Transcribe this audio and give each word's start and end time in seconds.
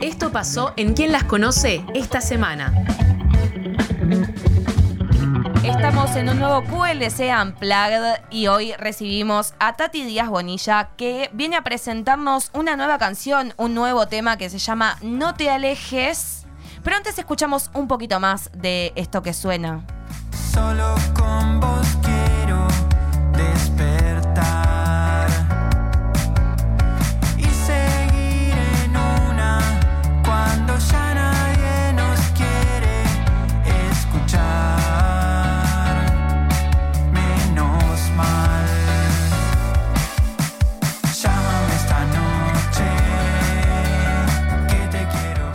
Esto 0.00 0.32
pasó 0.32 0.72
en 0.76 0.94
Quién 0.94 1.12
las 1.12 1.24
conoce 1.24 1.84
esta 1.94 2.20
semana. 2.20 2.72
Estamos 5.64 6.16
en 6.16 6.28
un 6.28 6.40
nuevo 6.40 6.64
QLC 6.64 7.30
Unplugged 7.40 8.20
y 8.30 8.48
hoy 8.48 8.72
recibimos 8.74 9.54
a 9.60 9.74
Tati 9.74 10.04
Díaz 10.04 10.28
Bonilla 10.28 10.90
que 10.96 11.30
viene 11.32 11.56
a 11.56 11.62
presentarnos 11.62 12.50
una 12.52 12.76
nueva 12.76 12.98
canción, 12.98 13.54
un 13.56 13.74
nuevo 13.74 14.08
tema 14.08 14.36
que 14.36 14.50
se 14.50 14.58
llama 14.58 14.98
No 15.02 15.34
te 15.34 15.50
alejes. 15.50 16.46
Pero 16.82 16.96
antes 16.96 17.16
escuchamos 17.18 17.70
un 17.74 17.86
poquito 17.86 18.18
más 18.18 18.50
de 18.54 18.92
esto 18.96 19.22
que 19.22 19.32
suena. 19.32 19.86
Solo 20.52 20.94
con 21.14 21.60
vos 21.60 21.86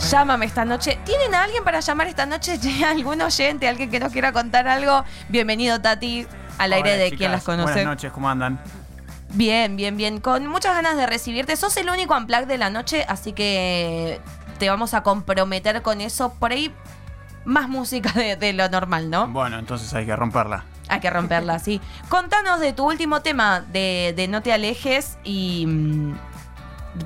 Llámame 0.09 0.45
esta 0.45 0.63
noche. 0.63 0.97
¿Tienen 1.03 1.35
a 1.35 1.43
alguien 1.43 1.63
para 1.65 1.81
llamar 1.81 2.07
esta 2.07 2.25
noche? 2.25 2.57
¿Algún 2.87 3.21
oyente? 3.21 3.67
¿Alguien 3.67 3.91
que 3.91 3.99
nos 3.99 4.13
quiera 4.13 4.31
contar 4.31 4.67
algo? 4.67 5.03
Bienvenido, 5.27 5.81
Tati, 5.81 6.25
al 6.57 6.71
aire 6.73 6.91
Hola, 6.93 6.97
de 6.97 7.05
chicas. 7.05 7.17
quien 7.17 7.31
las 7.31 7.43
conoce. 7.43 7.73
Buenas 7.73 7.85
noches, 7.85 8.11
¿cómo 8.13 8.29
andan? 8.29 8.59
Bien, 9.33 9.75
bien, 9.75 9.97
bien. 9.97 10.21
Con 10.21 10.47
muchas 10.47 10.75
ganas 10.75 10.95
de 10.95 11.05
recibirte. 11.07 11.57
Sos 11.57 11.75
el 11.75 11.89
único 11.89 12.15
Unplugged 12.15 12.47
de 12.47 12.57
la 12.57 12.69
noche, 12.69 13.05
así 13.09 13.33
que 13.33 14.21
te 14.59 14.69
vamos 14.69 14.93
a 14.93 15.03
comprometer 15.03 15.81
con 15.81 15.99
eso. 15.99 16.33
Por 16.35 16.51
ahí, 16.53 16.73
más 17.43 17.67
música 17.67 18.09
de, 18.13 18.37
de 18.37 18.53
lo 18.53 18.69
normal, 18.69 19.09
¿no? 19.09 19.27
Bueno, 19.27 19.59
entonces 19.59 19.93
hay 19.93 20.05
que 20.05 20.15
romperla. 20.15 20.63
Hay 20.87 21.01
que 21.01 21.09
romperla, 21.09 21.59
sí. 21.59 21.81
Contanos 22.09 22.61
de 22.61 22.71
tu 22.71 22.87
último 22.87 23.21
tema, 23.21 23.59
de, 23.59 24.13
de 24.15 24.29
No 24.29 24.41
te 24.41 24.53
alejes 24.53 25.17
y... 25.25 25.67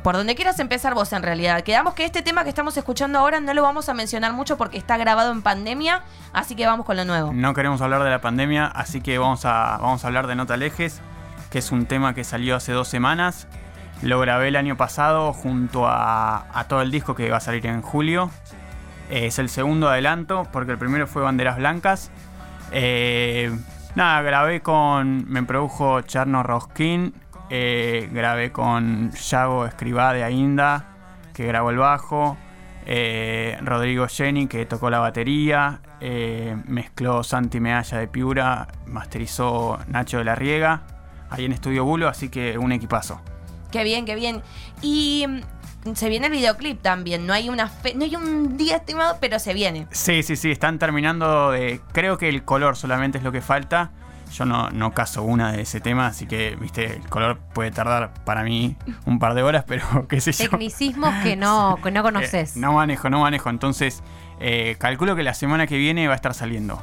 por 0.03 0.15
donde 0.15 0.35
quieras 0.35 0.59
empezar 0.59 0.93
vos 0.93 1.11
en 1.13 1.23
realidad. 1.23 1.61
Quedamos 1.61 1.93
que 1.93 2.05
este 2.05 2.21
tema 2.21 2.43
que 2.43 2.49
estamos 2.49 2.75
escuchando 2.77 3.19
ahora 3.19 3.39
no 3.39 3.53
lo 3.53 3.61
vamos 3.63 3.89
a 3.89 3.93
mencionar 3.93 4.33
mucho 4.33 4.57
porque 4.57 4.77
está 4.77 4.97
grabado 4.97 5.31
en 5.31 5.41
pandemia, 5.41 6.03
así 6.33 6.55
que 6.55 6.65
vamos 6.65 6.85
con 6.85 6.97
lo 6.97 7.05
nuevo. 7.05 7.31
No 7.33 7.53
queremos 7.53 7.81
hablar 7.81 8.03
de 8.03 8.09
la 8.09 8.21
pandemia, 8.21 8.65
así 8.67 9.01
que 9.01 9.17
vamos 9.17 9.45
a, 9.45 9.77
vamos 9.81 10.03
a 10.03 10.07
hablar 10.07 10.27
de 10.27 10.35
No 10.35 10.45
te 10.45 10.53
alejes, 10.53 11.01
que 11.49 11.59
es 11.59 11.71
un 11.71 11.85
tema 11.85 12.13
que 12.13 12.23
salió 12.23 12.55
hace 12.55 12.71
dos 12.71 12.87
semanas. 12.87 13.47
Lo 14.01 14.19
grabé 14.19 14.47
el 14.47 14.55
año 14.55 14.77
pasado 14.77 15.31
junto 15.33 15.87
a, 15.87 16.47
a 16.57 16.63
todo 16.67 16.81
el 16.81 16.89
disco 16.89 17.13
que 17.13 17.29
va 17.29 17.37
a 17.37 17.41
salir 17.41 17.65
en 17.67 17.81
julio. 17.81 18.31
Eh, 19.11 19.27
es 19.27 19.39
el 19.39 19.49
segundo 19.49 19.89
adelanto, 19.89 20.47
porque 20.53 20.71
el 20.71 20.77
primero 20.77 21.05
fue 21.05 21.21
Banderas 21.21 21.57
Blancas. 21.57 22.09
Eh, 22.71 23.51
nada, 23.93 24.21
grabé 24.21 24.61
con. 24.61 25.29
Me 25.29 25.43
produjo 25.43 26.01
Charno 26.01 26.43
Roskin. 26.43 27.13
Eh, 27.53 28.09
grabé 28.11 28.51
con 28.51 29.11
Yago 29.11 29.65
Escribá 29.65 30.13
de 30.13 30.23
Ainda, 30.23 30.85
que 31.33 31.45
grabó 31.45 31.69
el 31.69 31.77
bajo. 31.77 32.37
eh, 32.85 33.57
Rodrigo 33.61 34.07
Jenny, 34.07 34.47
que 34.47 34.65
tocó 34.65 34.89
la 34.89 34.99
batería. 34.99 35.81
eh, 35.99 36.57
mezcló 36.65 37.23
Santi 37.23 37.59
Mealla 37.59 37.97
de 37.99 38.07
Piura. 38.07 38.67
Masterizó 38.87 39.77
Nacho 39.87 40.17
de 40.17 40.23
la 40.23 40.33
Riega. 40.35 40.81
Ahí 41.29 41.45
en 41.45 41.51
Estudio 41.51 41.85
Bulo, 41.85 42.07
así 42.07 42.29
que 42.29 42.57
un 42.57 42.71
equipazo. 42.71 43.21
Qué 43.71 43.83
bien, 43.83 44.05
qué 44.05 44.15
bien. 44.15 44.41
Y 44.81 45.25
mm, 45.27 45.93
se 45.93 46.09
viene 46.09 46.25
el 46.27 46.31
videoclip 46.31 46.81
también. 46.81 47.27
No 47.27 47.33
hay 47.33 47.49
una 47.49 47.67
fe- 47.67 47.93
no 47.95 48.03
hay 48.03 48.15
un 48.15 48.57
día 48.57 48.77
estimado, 48.77 49.17
pero 49.21 49.37
se 49.39 49.53
viene. 49.53 49.87
Sí, 49.91 50.23
sí, 50.23 50.35
sí, 50.35 50.51
están 50.51 50.79
terminando 50.79 51.51
de. 51.51 51.81
Creo 51.93 52.17
que 52.17 52.29
el 52.29 52.43
color 52.43 52.75
solamente 52.75 53.17
es 53.19 53.23
lo 53.23 53.31
que 53.31 53.41
falta. 53.41 53.91
Yo 54.33 54.45
no, 54.45 54.69
no 54.69 54.93
caso 54.93 55.23
una 55.23 55.51
de 55.51 55.61
ese 55.61 55.81
tema, 55.81 56.07
así 56.07 56.25
que, 56.25 56.55
viste, 56.55 56.95
el 56.95 57.09
color 57.09 57.39
puede 57.53 57.71
tardar 57.71 58.13
para 58.23 58.43
mí 58.43 58.77
un 59.05 59.19
par 59.19 59.33
de 59.33 59.43
horas, 59.43 59.63
pero 59.67 60.07
qué 60.07 60.21
sé 60.21 60.31
yo. 60.31 60.49
Tecnicismos 60.49 61.13
que 61.23 61.35
no, 61.35 61.79
que 61.83 61.91
no 61.91 62.03
conoces. 62.03 62.55
Eh, 62.55 62.59
no 62.59 62.73
manejo, 62.73 63.09
no 63.09 63.21
manejo. 63.21 63.49
Entonces, 63.49 64.03
eh, 64.39 64.75
calculo 64.79 65.15
que 65.15 65.23
la 65.23 65.33
semana 65.33 65.67
que 65.67 65.77
viene 65.77 66.07
va 66.07 66.13
a 66.13 66.15
estar 66.15 66.33
saliendo. 66.33 66.81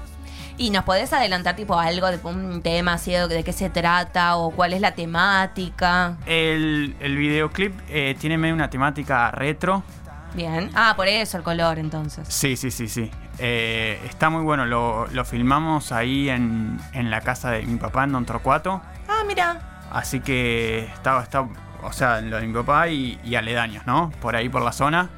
¿Y 0.61 0.71
nos 0.71 0.83
podés 0.83 1.13
adelantar 1.13 1.55
tipo 1.55 1.79
algo 1.79 2.11
de 2.11 2.19
un 2.25 2.63
tema 2.63 2.95
así, 2.95 3.13
de, 3.13 3.45
qué 3.45 3.53
se 3.53 3.71
trata 3.71 4.37
o 4.37 4.51
cuál 4.51 4.73
es 4.73 4.81
la 4.81 4.91
temática? 4.91 6.17
El, 6.27 6.97
el 6.99 7.17
videoclip 7.17 7.73
eh, 7.89 8.17
tiene 8.19 8.37
medio 8.39 8.55
una 8.55 8.69
temática 8.69 9.31
retro. 9.31 9.85
Bien. 10.35 10.71
Ah, 10.75 10.95
por 10.97 11.09
eso 11.09 11.37
el 11.39 11.43
color 11.43 11.79
entonces. 11.79 12.27
Sí, 12.29 12.57
sí, 12.57 12.71
sí, 12.71 12.89
sí. 12.89 13.11
Eh, 13.39 14.01
está 14.09 14.31
muy 14.31 14.43
bueno. 14.43 14.67
Lo, 14.67 15.07
lo 15.09 15.25
filmamos 15.25 15.93
ahí 15.93 16.29
en, 16.29 16.79
en 16.93 17.11
la 17.11 17.21
casa 17.21 17.51
de 17.51 17.63
mi 17.63 17.77
papá 17.79 18.05
en 18.05 18.13
Don 18.13 18.25
Torcuato. 18.27 18.81
Ah, 19.09 19.23
mira. 19.27 19.81
Así 19.91 20.21
que 20.21 20.85
estaba, 20.93 21.23
está, 21.23 21.49
o 21.83 21.93
sea, 21.93 22.21
lo 22.21 22.39
de 22.39 22.47
mi 22.47 22.53
papá 22.53 22.89
y, 22.89 23.19
y 23.25 23.35
aledaños, 23.37 23.87
¿no? 23.87 24.11
Por 24.21 24.37
ahí 24.37 24.49
por 24.49 24.63
la 24.63 24.73
zona. 24.73 25.11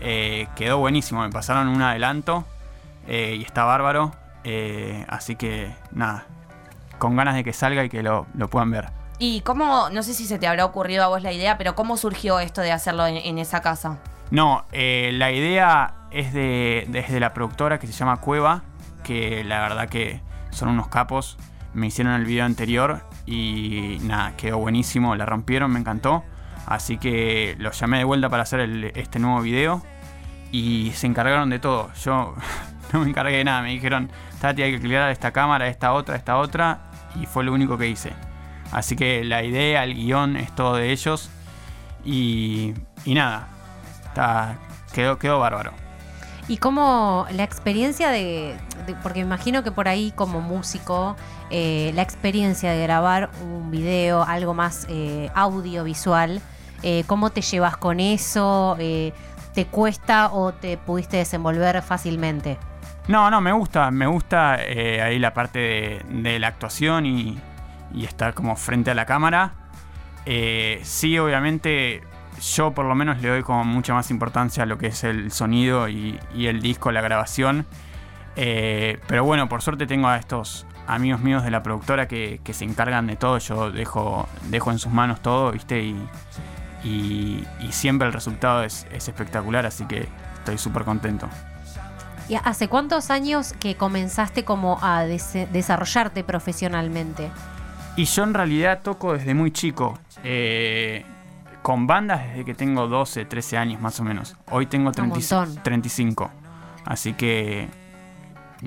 Eh, 0.00 0.48
quedó 0.56 0.78
buenísimo, 0.78 1.22
me 1.22 1.30
pasaron 1.30 1.68
un 1.68 1.80
adelanto 1.80 2.44
eh, 3.06 3.36
y 3.38 3.42
está 3.44 3.64
bárbaro. 3.64 4.12
Así 5.08 5.34
que 5.34 5.74
nada, 5.90 6.24
con 6.98 7.16
ganas 7.16 7.34
de 7.34 7.42
que 7.42 7.52
salga 7.52 7.82
y 7.84 7.88
que 7.88 8.02
lo, 8.02 8.26
lo 8.34 8.48
puedan 8.48 8.70
ver. 8.70 8.90
¿Y 9.18 9.40
cómo, 9.40 9.88
no 9.90 10.02
sé 10.04 10.14
si 10.14 10.24
se 10.24 10.38
te 10.38 10.46
habrá 10.46 10.64
ocurrido 10.64 11.02
a 11.02 11.08
vos 11.08 11.22
la 11.22 11.32
idea, 11.32 11.58
pero 11.58 11.74
cómo 11.74 11.96
surgió 11.96 12.38
esto 12.38 12.60
de 12.60 12.70
hacerlo 12.70 13.06
en, 13.06 13.16
en 13.16 13.38
esa 13.38 13.60
casa? 13.60 13.98
No, 14.30 14.64
eh, 14.72 15.10
la 15.14 15.30
idea 15.30 15.94
es 16.10 16.32
de, 16.32 16.86
desde 16.88 17.20
la 17.20 17.32
productora 17.32 17.78
que 17.78 17.86
se 17.86 17.92
llama 17.92 18.16
Cueva, 18.18 18.64
que 19.04 19.44
la 19.44 19.60
verdad 19.60 19.88
que 19.88 20.20
son 20.50 20.68
unos 20.68 20.88
capos. 20.88 21.38
Me 21.74 21.86
hicieron 21.88 22.14
el 22.14 22.24
video 22.24 22.44
anterior 22.44 23.04
y 23.26 23.98
nada, 24.02 24.36
quedó 24.36 24.58
buenísimo, 24.58 25.14
la 25.14 25.26
rompieron, 25.26 25.70
me 25.70 25.78
encantó. 25.78 26.24
Así 26.66 26.98
que 26.98 27.54
los 27.58 27.78
llamé 27.78 27.98
de 27.98 28.04
vuelta 28.04 28.28
para 28.28 28.42
hacer 28.42 28.60
este 28.96 29.18
nuevo 29.18 29.40
video 29.40 29.82
y 30.50 30.90
se 30.94 31.06
encargaron 31.06 31.50
de 31.50 31.58
todo. 31.58 31.92
Yo 32.02 32.34
no 32.92 33.00
me 33.00 33.08
encargué 33.10 33.36
de 33.36 33.44
nada, 33.44 33.62
me 33.62 33.70
dijeron, 33.70 34.10
Tati, 34.40 34.62
hay 34.62 34.72
que 34.72 34.78
aclarar 34.78 35.10
esta 35.10 35.32
cámara, 35.32 35.68
esta 35.68 35.92
otra, 35.92 36.16
esta 36.16 36.38
otra, 36.38 36.80
y 37.20 37.26
fue 37.26 37.44
lo 37.44 37.52
único 37.52 37.78
que 37.78 37.86
hice. 37.88 38.12
Así 38.72 38.96
que 38.96 39.22
la 39.22 39.44
idea, 39.44 39.84
el 39.84 39.94
guion 39.94 40.36
es 40.36 40.52
todo 40.54 40.74
de 40.74 40.90
ellos 40.90 41.30
y, 42.04 42.74
y 43.04 43.14
nada, 43.14 43.48
Está, 44.16 44.56
quedó, 44.94 45.18
quedó 45.18 45.38
bárbaro. 45.40 45.72
Y 46.48 46.56
cómo 46.56 47.26
la 47.32 47.42
experiencia 47.44 48.08
de, 48.08 48.56
de- 48.86 48.94
porque 49.02 49.20
me 49.20 49.26
imagino 49.26 49.62
que 49.62 49.70
por 49.72 49.88
ahí 49.88 50.10
como 50.16 50.40
músico, 50.40 51.16
eh, 51.50 51.92
la 51.94 52.00
experiencia 52.00 52.70
de 52.70 52.82
grabar 52.82 53.28
un 53.42 53.70
video, 53.70 54.22
algo 54.22 54.54
más 54.54 54.86
eh, 54.88 55.28
audiovisual, 55.34 56.40
eh, 56.82 57.04
¿cómo 57.06 57.28
te 57.28 57.42
llevas 57.42 57.76
con 57.76 58.00
eso? 58.00 58.78
¿Te 58.78 59.66
cuesta 59.70 60.32
o 60.32 60.54
te 60.54 60.78
pudiste 60.78 61.18
desenvolver 61.18 61.82
fácilmente? 61.82 62.56
No, 63.08 63.30
no, 63.30 63.42
me 63.42 63.52
gusta, 63.52 63.90
me 63.90 64.06
gusta 64.06 64.52
ahí 64.54 65.18
la 65.18 65.34
parte 65.34 65.58
de, 65.58 66.02
de 66.08 66.38
la 66.38 66.48
actuación 66.48 67.04
y, 67.04 67.38
y 67.92 68.06
estar 68.06 68.32
como 68.32 68.56
frente 68.56 68.90
a 68.90 68.94
la 68.94 69.04
cámara. 69.04 69.52
Sí, 70.82 71.18
obviamente, 71.18 72.02
yo 72.40 72.72
por 72.72 72.84
lo 72.86 72.94
menos 72.94 73.20
le 73.22 73.28
doy 73.28 73.42
como 73.42 73.64
mucha 73.64 73.94
más 73.94 74.10
importancia 74.10 74.62
a 74.62 74.66
lo 74.66 74.78
que 74.78 74.88
es 74.88 75.04
el 75.04 75.30
sonido 75.32 75.88
y, 75.88 76.18
y 76.34 76.46
el 76.46 76.60
disco, 76.60 76.92
la 76.92 77.00
grabación. 77.00 77.66
Eh, 78.36 78.98
pero 79.06 79.24
bueno, 79.24 79.48
por 79.48 79.62
suerte 79.62 79.86
tengo 79.86 80.08
a 80.08 80.16
estos 80.16 80.66
amigos 80.86 81.20
míos 81.20 81.42
de 81.42 81.50
la 81.50 81.62
productora 81.62 82.06
que, 82.06 82.40
que 82.44 82.52
se 82.54 82.64
encargan 82.64 83.06
de 83.06 83.16
todo. 83.16 83.38
Yo 83.38 83.70
dejo, 83.70 84.28
dejo 84.50 84.70
en 84.70 84.78
sus 84.78 84.92
manos 84.92 85.20
todo, 85.22 85.52
¿viste? 85.52 85.82
Y, 85.82 85.96
y- 86.84 87.44
y 87.60 87.72
siempre 87.72 88.06
el 88.06 88.12
resultado 88.12 88.62
es, 88.62 88.86
es 88.92 89.08
espectacular, 89.08 89.66
así 89.66 89.84
que 89.86 90.06
estoy 90.38 90.58
súper 90.58 90.84
contento. 90.84 91.28
¿Y 92.28 92.34
hace 92.34 92.68
cuántos 92.68 93.10
años 93.10 93.54
que 93.58 93.76
comenzaste 93.76 94.44
como 94.44 94.78
a 94.82 95.04
desarrollarte 95.04 96.24
profesionalmente? 96.24 97.30
Y 97.96 98.04
yo 98.04 98.24
en 98.24 98.34
realidad 98.34 98.80
toco 98.82 99.14
desde 99.14 99.32
muy 99.32 99.50
chico. 99.52 99.98
eh, 100.24 101.06
con 101.66 101.88
bandas 101.88 102.28
desde 102.28 102.44
que 102.44 102.54
tengo 102.54 102.86
12, 102.86 103.24
13 103.24 103.58
años 103.58 103.80
más 103.80 103.98
o 103.98 104.04
menos. 104.04 104.36
Hoy 104.52 104.66
tengo 104.66 104.90
Un 104.90 104.94
30 104.94 105.16
montón. 105.16 105.62
35. 105.64 106.30
Así 106.84 107.14
que 107.14 107.68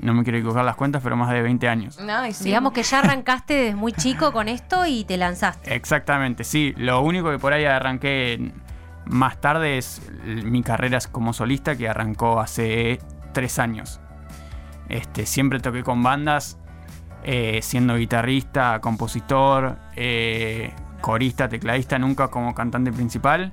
no 0.02 0.12
me 0.12 0.22
quiero 0.22 0.36
equivocar 0.36 0.66
las 0.66 0.76
cuentas, 0.76 1.02
pero 1.02 1.16
más 1.16 1.30
de 1.30 1.40
20 1.40 1.66
años. 1.66 1.98
Ay, 1.98 2.34
sí. 2.34 2.44
Digamos 2.44 2.74
que 2.74 2.82
ya 2.82 2.98
arrancaste 2.98 3.54
desde 3.54 3.74
muy 3.74 3.94
chico 3.94 4.32
con 4.32 4.48
esto 4.48 4.84
y 4.84 5.04
te 5.04 5.16
lanzaste. 5.16 5.74
Exactamente, 5.74 6.44
sí. 6.44 6.74
Lo 6.76 7.00
único 7.00 7.30
que 7.30 7.38
por 7.38 7.54
ahí 7.54 7.64
arranqué 7.64 8.52
más 9.06 9.40
tarde 9.40 9.78
es 9.78 10.02
mi 10.26 10.62
carrera 10.62 10.98
como 11.10 11.32
solista 11.32 11.76
que 11.76 11.88
arrancó 11.88 12.38
hace 12.38 13.00
3 13.32 13.58
años. 13.60 13.98
Este, 14.90 15.24
siempre 15.24 15.58
toqué 15.60 15.82
con 15.82 16.02
bandas, 16.02 16.58
eh, 17.22 17.60
siendo 17.62 17.96
guitarrista, 17.96 18.78
compositor, 18.82 19.78
eh, 19.96 20.74
corista, 21.00 21.48
tecladista, 21.48 21.98
nunca 21.98 22.28
como 22.28 22.54
cantante 22.54 22.92
principal. 22.92 23.52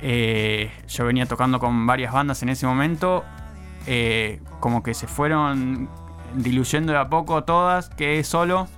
eh, 0.00 0.70
yo 0.88 1.04
venía 1.04 1.26
tocando 1.26 1.58
con 1.58 1.86
varias 1.86 2.12
bandas 2.12 2.42
en 2.42 2.48
ese 2.48 2.66
momento, 2.66 3.24
eh, 3.86 4.40
como 4.60 4.82
que 4.82 4.94
se 4.94 5.06
fueron 5.06 5.90
diluyendo 6.34 6.92
de 6.92 6.98
a 6.98 7.08
poco 7.08 7.44
todas, 7.44 7.90
quedé 7.90 8.24
solo 8.24 8.68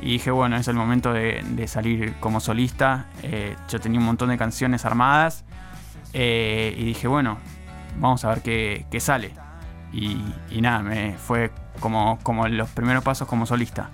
y 0.00 0.12
dije, 0.12 0.30
bueno, 0.30 0.56
es 0.56 0.68
el 0.68 0.76
momento 0.76 1.12
de, 1.12 1.66
salir 1.66 2.14
como 2.20 2.40
solista. 2.40 3.06
Eh, 3.22 3.56
yo 3.68 3.80
tenía 3.80 4.00
un 4.00 4.06
montón 4.06 4.28
de 4.30 4.38
canciones 4.38 4.84
armadas 4.84 5.44
y 6.12 6.84
dije, 6.84 7.06
bueno, 7.06 7.38
vamos 7.98 8.24
a 8.24 8.28
ver 8.30 8.42
qué, 8.42 8.86
qué 8.90 9.00
sale. 9.00 9.32
Y, 9.92 10.22
y 10.50 10.60
nada, 10.60 10.80
me 10.80 11.14
fue 11.14 11.50
como, 11.80 12.18
como 12.22 12.46
los 12.48 12.70
primeros 12.70 13.02
pasos 13.02 13.26
como 13.28 13.44
solista. 13.46 13.90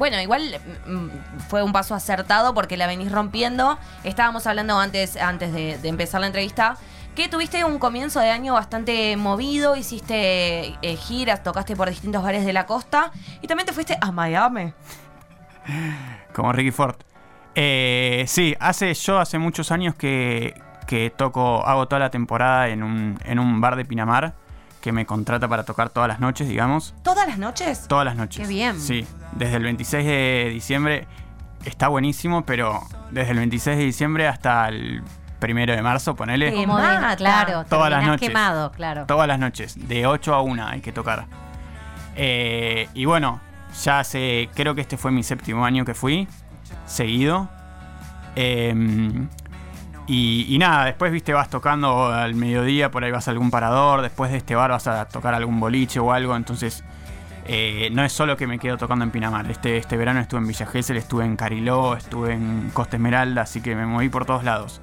Bueno, 0.00 0.18
igual 0.18 0.58
mm, 0.86 1.08
fue 1.50 1.62
un 1.62 1.72
paso 1.72 1.94
acertado 1.94 2.54
porque 2.54 2.78
la 2.78 2.86
venís 2.86 3.12
rompiendo. 3.12 3.78
Estábamos 4.02 4.46
hablando 4.46 4.78
antes, 4.78 5.18
antes 5.18 5.52
de, 5.52 5.76
de 5.76 5.88
empezar 5.90 6.22
la 6.22 6.26
entrevista 6.26 6.78
que 7.14 7.28
tuviste 7.28 7.62
un 7.64 7.78
comienzo 7.78 8.18
de 8.18 8.30
año 8.30 8.54
bastante 8.54 9.14
movido, 9.18 9.76
hiciste 9.76 10.78
eh, 10.80 10.96
giras, 10.96 11.42
tocaste 11.42 11.76
por 11.76 11.90
distintos 11.90 12.22
bares 12.22 12.46
de 12.46 12.54
la 12.54 12.64
costa 12.64 13.12
y 13.42 13.46
también 13.46 13.66
te 13.66 13.74
fuiste 13.74 13.98
a 14.00 14.10
Miami. 14.10 14.72
Como 16.34 16.50
Ricky 16.54 16.70
Ford. 16.70 16.96
Eh, 17.54 18.24
sí, 18.26 18.56
hace, 18.58 18.94
yo 18.94 19.18
hace 19.18 19.36
muchos 19.36 19.70
años 19.70 19.94
que, 19.96 20.58
que 20.86 21.10
toco, 21.10 21.66
hago 21.66 21.88
toda 21.88 22.00
la 22.00 22.10
temporada 22.10 22.68
en 22.68 22.82
un, 22.82 23.18
en 23.26 23.38
un 23.38 23.60
bar 23.60 23.76
de 23.76 23.84
Pinamar 23.84 24.32
que 24.80 24.92
me 24.92 25.04
contrata 25.04 25.46
para 25.46 25.64
tocar 25.64 25.90
todas 25.90 26.08
las 26.08 26.20
noches, 26.20 26.48
digamos. 26.48 26.94
¿Todas 27.02 27.28
las 27.28 27.36
noches? 27.36 27.86
Todas 27.86 28.06
las 28.06 28.16
noches. 28.16 28.40
Qué 28.40 28.48
bien. 28.48 28.80
Sí, 28.80 29.06
desde 29.32 29.56
el 29.56 29.62
26 29.64 30.06
de 30.06 30.50
diciembre 30.52 31.06
está 31.64 31.88
buenísimo, 31.88 32.44
pero 32.44 32.80
desde 33.10 33.32
el 33.32 33.38
26 33.38 33.76
de 33.78 33.84
diciembre 33.84 34.28
hasta 34.28 34.68
el 34.68 35.02
primero 35.38 35.74
de 35.74 35.82
marzo, 35.82 36.14
ponele. 36.16 36.52
Como 36.52 36.78
de- 36.78 37.16
claro, 37.16 37.64
Todas 37.68 37.90
las 37.90 38.04
noches. 38.04 38.28
quemado, 38.28 38.72
claro. 38.72 39.06
Todas 39.06 39.26
las 39.28 39.38
noches, 39.38 39.88
de 39.88 40.06
8 40.06 40.34
a 40.34 40.42
1 40.42 40.66
hay 40.66 40.80
que 40.80 40.92
tocar. 40.92 41.26
Eh, 42.16 42.88
y 42.94 43.04
bueno, 43.06 43.40
ya 43.82 44.00
hace, 44.00 44.50
creo 44.54 44.74
que 44.74 44.80
este 44.82 44.96
fue 44.96 45.10
mi 45.10 45.22
séptimo 45.22 45.64
año 45.64 45.84
que 45.84 45.94
fui, 45.94 46.28
seguido. 46.86 47.48
Eh, 48.36 48.74
y, 50.06 50.46
y 50.54 50.58
nada, 50.58 50.86
después, 50.86 51.12
viste, 51.12 51.32
vas 51.32 51.48
tocando 51.50 52.06
al 52.12 52.34
mediodía, 52.34 52.90
por 52.90 53.04
ahí 53.04 53.10
vas 53.12 53.28
a 53.28 53.30
algún 53.30 53.50
parador, 53.50 54.02
después 54.02 54.30
de 54.32 54.38
este 54.38 54.54
bar 54.56 54.70
vas 54.70 54.86
a 54.88 55.06
tocar 55.06 55.34
algún 55.34 55.60
boliche 55.60 56.00
o 56.00 56.12
algo, 56.12 56.34
entonces 56.36 56.82
eh, 57.52 57.90
no 57.90 58.04
es 58.04 58.12
solo 58.12 58.36
que 58.36 58.46
me 58.46 58.60
quedo 58.60 58.78
tocando 58.78 59.04
en 59.04 59.10
Pinamar. 59.10 59.50
Este, 59.50 59.76
este 59.76 59.96
verano 59.96 60.20
estuve 60.20 60.38
en 60.38 60.46
Villa 60.46 60.66
Gesell, 60.66 60.96
estuve 60.96 61.24
en 61.24 61.34
Cariló, 61.34 61.96
estuve 61.96 62.34
en 62.34 62.70
Costa 62.72 62.94
Esmeralda, 62.94 63.42
así 63.42 63.60
que 63.60 63.74
me 63.74 63.86
moví 63.86 64.08
por 64.08 64.24
todos 64.24 64.44
lados. 64.44 64.80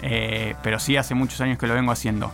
Eh, 0.00 0.54
pero 0.62 0.78
sí, 0.78 0.96
hace 0.96 1.16
muchos 1.16 1.40
años 1.40 1.58
que 1.58 1.66
lo 1.66 1.74
vengo 1.74 1.90
haciendo. 1.90 2.30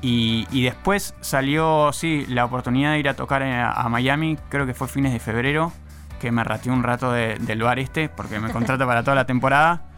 Y, 0.00 0.62
después 0.62 1.16
salió, 1.20 1.92
sí, 1.92 2.24
la 2.28 2.44
oportunidad 2.44 2.92
de 2.92 3.00
ir 3.00 3.08
a 3.08 3.14
tocar 3.14 3.42
a, 3.42 3.88
Miami, 3.88 4.38
creo 4.48 4.64
que 4.64 4.74
fue 4.74 4.86
fines 4.86 5.12
de 5.12 5.18
febrero, 5.18 5.72
que 6.20 6.30
me 6.30 6.44
rateé 6.44 6.70
un 6.70 6.84
rato 6.84 7.10
de- 7.10 7.34
del 7.40 7.60
bar 7.62 7.80
este, 7.80 8.08
porque 8.08 8.38
me 8.38 8.52
contrata 8.52 8.86
para 8.86 9.02
toda 9.02 9.16
la 9.16 9.26
temporada. 9.26 9.88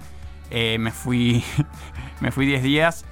Eh, 0.50 0.78
me 0.78 0.90
fui 0.90 1.44
me 2.22 2.32
fui 2.32 2.46
10 2.46 2.62
días, 2.62 3.04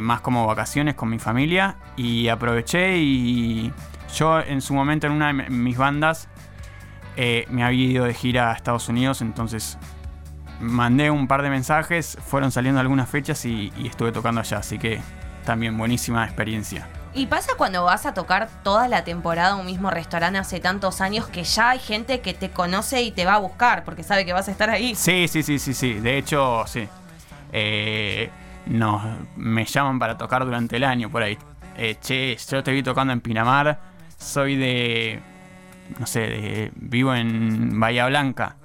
más 0.00 0.22
como 0.22 0.46
vacaciones 0.46 0.94
con 0.94 1.10
mi 1.10 1.18
familia, 1.18 1.76
y 1.98 2.28
aproveché 2.28 2.96
y 2.96 3.70
yo 4.18 4.40
en 4.40 4.60
su 4.60 4.74
momento 4.74 5.06
en 5.06 5.12
una 5.14 5.28
de 5.28 5.32
mi- 5.34 5.48
mis 5.50 5.76
bandas 5.76 6.28
eh, 7.16 7.46
me 7.50 7.64
había 7.64 7.84
ido 7.90 8.04
de 8.04 8.14
gira 8.14 8.50
a 8.50 8.54
Estados 8.54 8.88
Unidos, 8.88 9.22
entonces 9.22 9.78
mandé 10.60 11.10
un 11.10 11.26
par 11.28 11.42
de 11.42 11.50
mensajes, 11.50 12.18
fueron 12.26 12.50
saliendo 12.50 12.80
algunas 12.80 13.08
fechas 13.08 13.44
y, 13.44 13.72
y 13.76 13.86
estuve 13.88 14.12
tocando 14.12 14.40
allá, 14.40 14.58
así 14.58 14.78
que 14.78 15.00
también 15.44 15.76
buenísima 15.78 16.24
experiencia. 16.24 16.86
¿Y 17.14 17.26
pasa 17.26 17.52
cuando 17.56 17.84
vas 17.84 18.06
a 18.06 18.12
tocar 18.14 18.48
toda 18.62 18.86
la 18.86 19.02
temporada 19.02 19.52
a 19.52 19.56
un 19.56 19.66
mismo 19.66 19.90
restaurante 19.90 20.38
hace 20.38 20.60
tantos 20.60 21.00
años 21.00 21.26
que 21.26 21.42
ya 21.42 21.70
hay 21.70 21.78
gente 21.78 22.20
que 22.20 22.34
te 22.34 22.50
conoce 22.50 23.02
y 23.02 23.10
te 23.12 23.24
va 23.24 23.34
a 23.34 23.38
buscar 23.38 23.82
porque 23.84 24.02
sabe 24.02 24.24
que 24.26 24.32
vas 24.32 24.46
a 24.48 24.50
estar 24.50 24.68
ahí? 24.70 24.94
Sí, 24.94 25.26
sí, 25.26 25.42
sí, 25.42 25.58
sí, 25.58 25.74
sí. 25.74 25.94
De 25.94 26.18
hecho, 26.18 26.64
sí. 26.66 26.86
Eh, 27.52 28.30
no, 28.66 29.02
me 29.36 29.64
llaman 29.64 29.98
para 29.98 30.18
tocar 30.18 30.44
durante 30.44 30.76
el 30.76 30.84
año 30.84 31.10
por 31.10 31.22
ahí. 31.22 31.38
Eh, 31.76 31.96
che, 32.00 32.36
yo 32.36 32.62
te 32.62 32.72
vi 32.72 32.82
tocando 32.82 33.12
en 33.12 33.20
Pinamar. 33.20 33.87
Soy 34.18 34.56
de. 34.56 35.22
No 35.98 36.06
sé, 36.06 36.20
de, 36.20 36.72
vivo 36.76 37.14
en 37.14 37.80
Bahía 37.80 38.06
Blanca. 38.06 38.56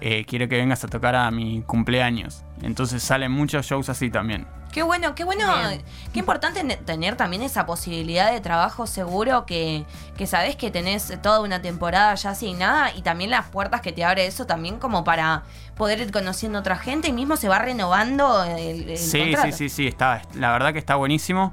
Eh, 0.00 0.24
quiero 0.26 0.48
que 0.48 0.56
vengas 0.56 0.82
a 0.84 0.88
tocar 0.88 1.14
a 1.14 1.30
mi 1.30 1.62
cumpleaños. 1.62 2.44
Entonces 2.60 3.02
salen 3.02 3.30
muchos 3.32 3.64
shows 3.66 3.88
así 3.88 4.10
también. 4.10 4.46
Qué 4.72 4.82
bueno, 4.82 5.14
qué 5.14 5.22
bueno, 5.24 5.44
Bien. 5.68 5.82
qué 6.14 6.18
importante 6.18 6.64
ne- 6.64 6.78
tener 6.78 7.14
también 7.14 7.42
esa 7.42 7.66
posibilidad 7.66 8.32
de 8.32 8.40
trabajo 8.40 8.86
seguro 8.86 9.44
que, 9.44 9.84
que 10.16 10.26
sabes 10.26 10.56
que 10.56 10.70
tenés 10.70 11.12
toda 11.20 11.40
una 11.40 11.60
temporada 11.60 12.14
ya 12.14 12.30
asignada 12.30 12.90
y 12.94 13.02
también 13.02 13.28
las 13.30 13.46
puertas 13.48 13.82
que 13.82 13.92
te 13.92 14.02
abre 14.02 14.26
eso 14.26 14.46
también 14.46 14.78
como 14.78 15.04
para 15.04 15.42
poder 15.76 16.00
ir 16.00 16.10
conociendo 16.10 16.56
a 16.56 16.60
otra 16.62 16.76
gente 16.76 17.08
y 17.08 17.12
mismo 17.12 17.36
se 17.36 17.48
va 17.50 17.58
renovando 17.58 18.44
el, 18.44 18.88
el 18.88 18.96
Sí, 18.98 19.20
contrato. 19.20 19.52
sí, 19.52 19.52
sí, 19.52 19.68
sí, 19.68 19.86
está, 19.86 20.22
la 20.34 20.50
verdad 20.52 20.72
que 20.72 20.78
está 20.78 20.94
buenísimo. 20.96 21.52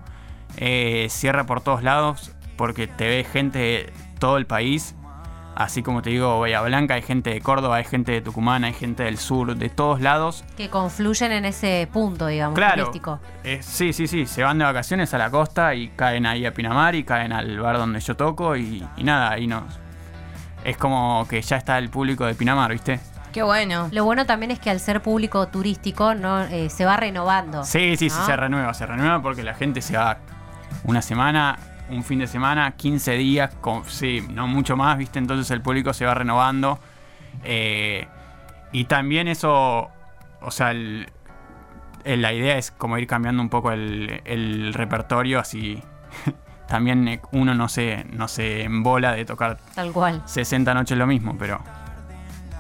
Eh, 0.56 1.08
cierra 1.10 1.46
por 1.46 1.60
todos 1.62 1.84
lados 1.84 2.32
porque 2.60 2.86
te 2.88 3.08
ve 3.08 3.24
gente 3.24 3.58
de 3.60 3.94
todo 4.20 4.38
el 4.38 4.46
país. 4.46 4.94
Así 5.56 5.82
como 5.84 6.02
te 6.02 6.10
digo, 6.12 6.40
Bahía 6.40 6.62
Blanca, 6.62 6.94
hay 6.94 7.02
gente 7.02 7.32
de 7.32 7.42
Córdoba, 7.42 7.78
hay 7.78 7.84
gente 7.84 8.12
de 8.14 8.22
Tucumán, 8.22 8.64
hay 8.64 8.72
gente 8.74 9.04
del 9.04 9.18
sur, 9.18 9.56
de 9.56 9.70
todos 9.70 10.00
lados. 10.00 10.44
Que 10.56 10.70
confluyen 10.70 11.32
en 11.34 11.44
ese 11.46 11.88
punto, 11.92 12.28
digamos, 12.28 12.56
Claro, 12.56 12.86
turístico. 12.86 13.20
eh, 13.44 13.60
sí, 13.62 13.92
sí, 13.92 14.08
sí, 14.08 14.26
se 14.26 14.44
van 14.44 14.58
de 14.58 14.64
vacaciones 14.66 15.14
a 15.14 15.18
la 15.18 15.30
costa 15.30 15.74
y 15.76 15.90
caen 15.90 16.26
ahí 16.26 16.46
a 16.46 16.54
Pinamar 16.54 16.96
y 16.96 17.04
caen 17.04 17.34
al 17.34 17.60
bar 17.60 17.78
donde 17.78 18.00
yo 18.00 18.16
toco 18.16 18.56
y, 18.56 18.86
y 18.96 19.04
nada, 19.04 19.32
ahí 19.32 19.48
no. 19.48 19.64
Es 20.64 20.78
como 20.78 21.26
que 21.30 21.42
ya 21.42 21.58
está 21.58 21.78
el 21.78 21.90
público 21.90 22.26
de 22.26 22.36
Pinamar, 22.36 22.72
¿viste? 22.72 23.00
Qué 23.34 23.44
bueno. 23.44 23.90
Lo 23.92 24.06
bueno 24.06 24.26
también 24.26 24.52
es 24.52 24.60
que 24.60 24.70
al 24.70 24.80
ser 24.80 25.02
público 25.02 25.48
turístico 25.50 26.16
no 26.16 26.42
Eh, 26.44 26.70
se 26.70 26.86
va 26.86 26.96
renovando. 26.98 27.64
Sí, 27.66 27.98
sí, 27.98 28.10
sí, 28.10 28.18
se 28.26 28.36
renueva, 28.36 28.74
se 28.74 28.86
renueva 28.86 29.22
porque 29.22 29.44
la 29.44 29.54
gente 29.56 29.82
se 29.82 29.98
va 29.98 30.18
una 30.86 31.02
semana, 31.02 31.58
un 31.90 32.04
fin 32.04 32.20
de 32.20 32.28
semana, 32.28 32.72
15 32.72 33.14
días, 33.14 33.54
con, 33.62 33.84
sí, 33.86 34.24
no 34.32 34.48
mucho 34.48 34.76
más, 34.78 34.98
¿viste? 34.98 35.20
Entonces 35.20 35.50
el 35.52 35.62
público 35.62 35.94
se 35.94 36.06
va 36.06 36.14
renovando. 36.14 36.80
Eh, 37.44 38.08
y 38.72 38.86
también 38.86 39.28
eso, 39.28 39.90
o 40.42 40.52
sea, 40.52 40.72
el- 40.72 41.10
el- 42.04 42.22
la 42.22 42.34
idea 42.34 42.58
es 42.58 42.72
como 42.72 42.98
ir 42.98 43.08
cambiando 43.08 43.42
un 43.42 43.50
poco 43.50 43.72
el, 43.72 44.22
el 44.26 44.74
repertorio, 44.74 45.40
así 45.40 45.82
también 46.68 47.20
uno 47.32 47.54
no 47.56 47.68
se, 47.70 48.06
no 48.12 48.28
se 48.28 48.64
embola 48.64 49.14
de 49.14 49.26
tocar 49.26 49.58
Tal 49.76 49.92
cual. 49.92 50.22
60 50.26 50.74
noches 50.74 50.98
lo 50.98 51.08
mismo, 51.08 51.36
pero... 51.38 51.60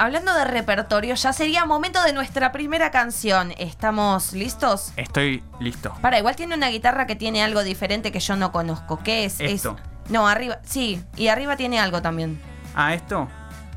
Hablando 0.01 0.33
de 0.33 0.45
repertorio, 0.45 1.13
ya 1.15 1.33
sería 1.33 1.65
momento 1.65 2.01
de 2.03 2.13
nuestra 2.13 2.53
primera 2.53 2.89
canción. 2.89 3.51
¿Estamos 3.57 4.31
listos? 4.31 4.93
Estoy 4.95 5.43
listo. 5.59 5.93
Para, 6.01 6.17
igual 6.17 6.37
tiene 6.37 6.55
una 6.55 6.69
guitarra 6.69 7.05
que 7.05 7.17
tiene 7.17 7.43
algo 7.43 7.63
diferente 7.65 8.09
que 8.13 8.21
yo 8.21 8.37
no 8.37 8.53
conozco. 8.53 8.99
¿Qué 9.03 9.25
es? 9.25 9.41
Es- 9.41 9.51
Esto. 9.55 9.75
no, 10.07 10.25
arriba. 10.29 10.59
Sí, 10.63 11.03
y 11.17 11.27
arriba 11.27 11.57
tiene 11.57 11.81
algo 11.81 12.01
también. 12.01 12.41
Ah, 12.75 12.93
esto. 12.93 13.27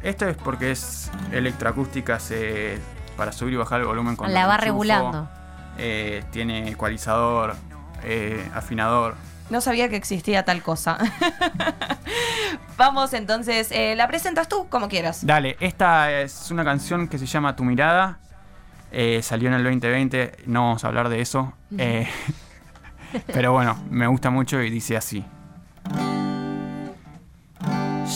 Esto 0.05 0.29
es 0.29 0.37
porque 0.37 0.71
es 0.71 1.11
electroacústica, 1.33 2.21
se, 2.21 2.79
para 3.17 3.33
subir 3.33 3.55
y 3.55 3.57
bajar 3.57 3.81
el 3.81 3.87
volumen 3.89 4.15
con 4.15 4.33
La 4.33 4.47
va 4.47 4.59
regulando. 4.59 5.29
Eh, 5.77 6.23
tiene 6.31 6.69
ecualizador, 6.69 7.57
eh, 8.05 8.49
afinador. 8.55 9.17
No 9.53 9.61
sabía 9.61 9.91
que 9.91 9.97
existía 9.97 10.47
tal 10.47 10.63
cosa. 10.63 10.97
Vamos 12.79 13.13
entonces, 13.13 13.71
eh, 13.71 13.95
¿la 13.97 14.09
presentas 14.09 14.49
tú 14.49 14.67
como 14.71 14.89
quieras? 14.89 15.27
Dale, 15.27 15.59
esta 15.61 16.11
es 16.23 16.51
una 16.51 16.65
canción 16.65 17.07
que 17.07 17.19
se 17.19 17.27
llama 17.27 17.55
Tu 17.55 17.63
mirada. 17.63 18.19
Eh, 18.93 19.21
salió 19.23 19.49
en 19.49 19.55
el 19.57 19.63
2020, 19.63 20.45
no 20.47 20.63
vamos 20.63 20.85
a 20.85 20.89
hablar 20.89 21.11
de 21.11 21.21
eso. 21.21 21.53
Eh, 21.77 22.09
pero 23.27 23.53
bueno, 23.53 23.79
me 23.91 24.07
gusta 24.07 24.31
mucho 24.31 24.63
y 24.63 24.71
dice 24.71 24.97
así. 24.97 25.23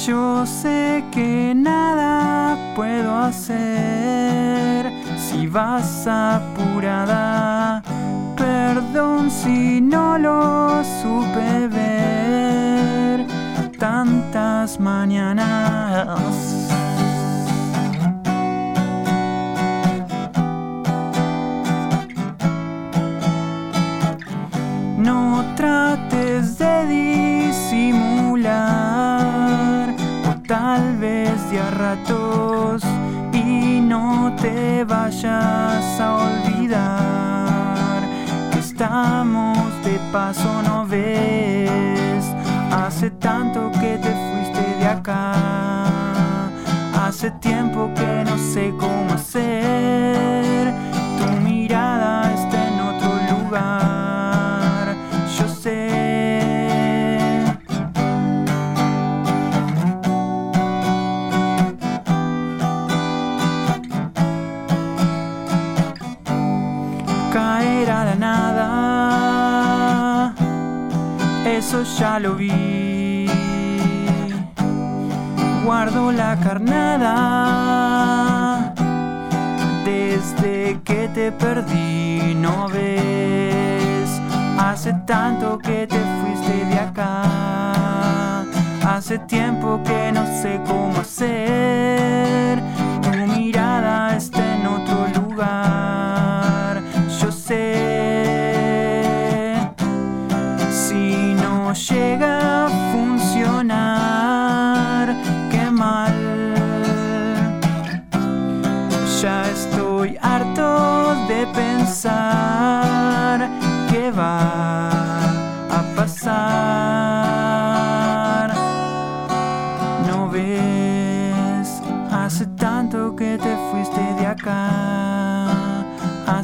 Yo 0.07 0.47
sé 0.47 1.05
que 1.13 1.53
nada 1.55 2.75
puedo 2.75 3.15
hacer 3.15 4.91
si 5.19 5.47
vas 5.49 6.07
apurada. 6.07 7.83
Perdón 8.47 9.23
si 9.31 9.81
no 9.81 10.19
lo 10.19 10.85
supe 11.01 11.67
ver 11.67 13.27
tantas 13.77 14.79
mañanas. 14.79 16.21
No 24.97 25.45
trates 25.57 26.59
de 26.59 26.87
disimular, 26.87 28.45
o 30.31 30.33
tal 30.47 30.97
vez 30.99 31.51
de 31.51 31.59
a 31.59 31.71
ratos, 31.71 32.83
y 33.33 33.81
no 33.81 34.33
te 34.41 34.85
vayas 34.85 35.76
paso 40.17 40.63
no 40.63 40.87
ves. 40.87 42.25
Hace 42.73 43.11
tanto 43.11 43.71
que 43.73 43.99
te 44.05 44.13
fuiste 44.27 44.65
de 44.81 44.87
acá. 44.87 45.35
Hace 46.99 47.31
tiempo 47.33 47.91
que 47.95 48.25
no 48.25 48.39
sé 48.39 48.73
cómo 48.81 49.13
hacer. 49.13 50.36
Eso 71.57 71.83
ya 71.99 72.19
lo 72.19 72.35
vi. 72.35 73.27
Guardo 75.65 76.13
la 76.13 76.39
carnada. 76.39 77.15
Desde 79.83 80.83
que 80.85 81.09
te 81.15 81.33
perdí, 81.33 82.35
no 82.35 82.69
ves. 82.69 84.21
Hace 84.59 84.93
tanto 85.07 85.57
que 85.57 85.87
te 85.87 85.99
fuiste 86.21 86.67
de 86.67 86.79
acá. 86.79 88.45
Hace 88.87 89.19
tiempo 89.21 89.81
que 89.83 90.13
no 90.13 90.27
sé 90.43 90.61
cómo 90.67 91.01
hacer. 91.01 92.61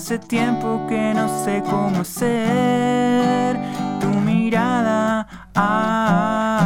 Hace 0.03 0.19
tiempo 0.19 0.85
que 0.89 1.15
no 1.15 1.29
sé 1.45 1.63
cómo 1.71 2.01
hacer 2.01 3.57
tu 4.01 4.09
mirada. 4.09 5.29
Ah, 5.55 6.59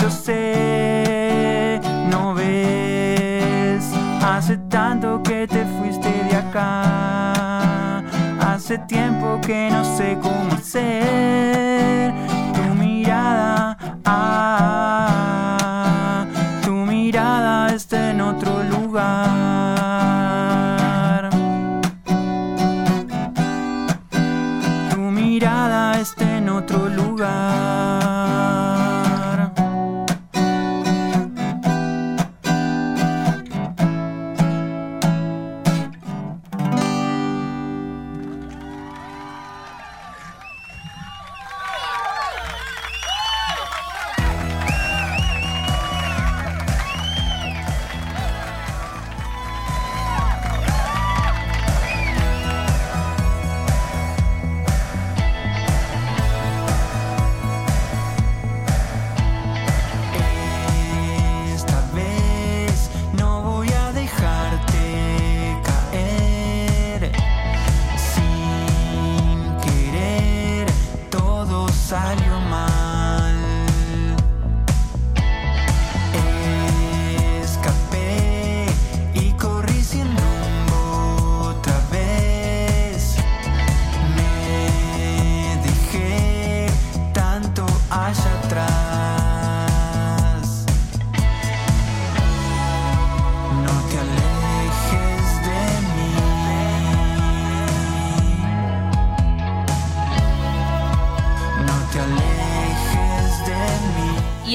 yo 0.00 0.08
sé, 0.08 1.78
no 2.10 2.32
ves. 2.32 3.84
Hace 4.22 4.56
tanto 4.70 5.22
que 5.22 5.46
te 5.46 5.66
fuiste 5.78 6.08
de 6.08 6.36
acá. 6.36 7.98
Hace 8.40 8.78
tiempo 8.78 9.38
que 9.46 9.68
no 9.70 9.84
sé 9.84 10.18
cómo 10.22 10.54
hacer 10.54 12.14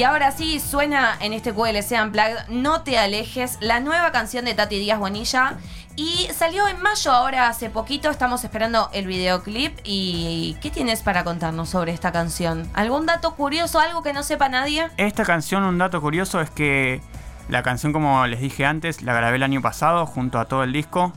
Y 0.00 0.02
ahora 0.02 0.32
sí, 0.32 0.60
suena 0.60 1.18
en 1.20 1.34
este 1.34 1.52
QLC 1.52 1.92
Unplugged 2.02 2.48
No 2.48 2.80
te 2.80 2.96
alejes, 2.96 3.58
la 3.60 3.80
nueva 3.80 4.12
canción 4.12 4.46
de 4.46 4.54
Tati 4.54 4.78
Díaz 4.78 4.98
Bonilla. 4.98 5.58
Y 5.94 6.26
salió 6.34 6.66
en 6.68 6.80
mayo, 6.80 7.12
ahora 7.12 7.48
hace 7.48 7.68
poquito, 7.68 8.08
estamos 8.08 8.42
esperando 8.42 8.88
el 8.94 9.06
videoclip. 9.06 9.78
¿Y 9.84 10.56
qué 10.62 10.70
tienes 10.70 11.02
para 11.02 11.22
contarnos 11.22 11.68
sobre 11.68 11.92
esta 11.92 12.12
canción? 12.12 12.66
¿Algún 12.72 13.04
dato 13.04 13.34
curioso, 13.34 13.78
algo 13.78 14.02
que 14.02 14.14
no 14.14 14.22
sepa 14.22 14.48
nadie? 14.48 14.88
Esta 14.96 15.26
canción, 15.26 15.64
un 15.64 15.76
dato 15.76 16.00
curioso 16.00 16.40
es 16.40 16.48
que 16.48 17.02
la 17.50 17.62
canción, 17.62 17.92
como 17.92 18.26
les 18.26 18.40
dije 18.40 18.64
antes, 18.64 19.02
la 19.02 19.12
grabé 19.12 19.36
el 19.36 19.42
año 19.42 19.60
pasado 19.60 20.06
junto 20.06 20.38
a 20.40 20.46
todo 20.46 20.62
el 20.62 20.72
disco. 20.72 21.12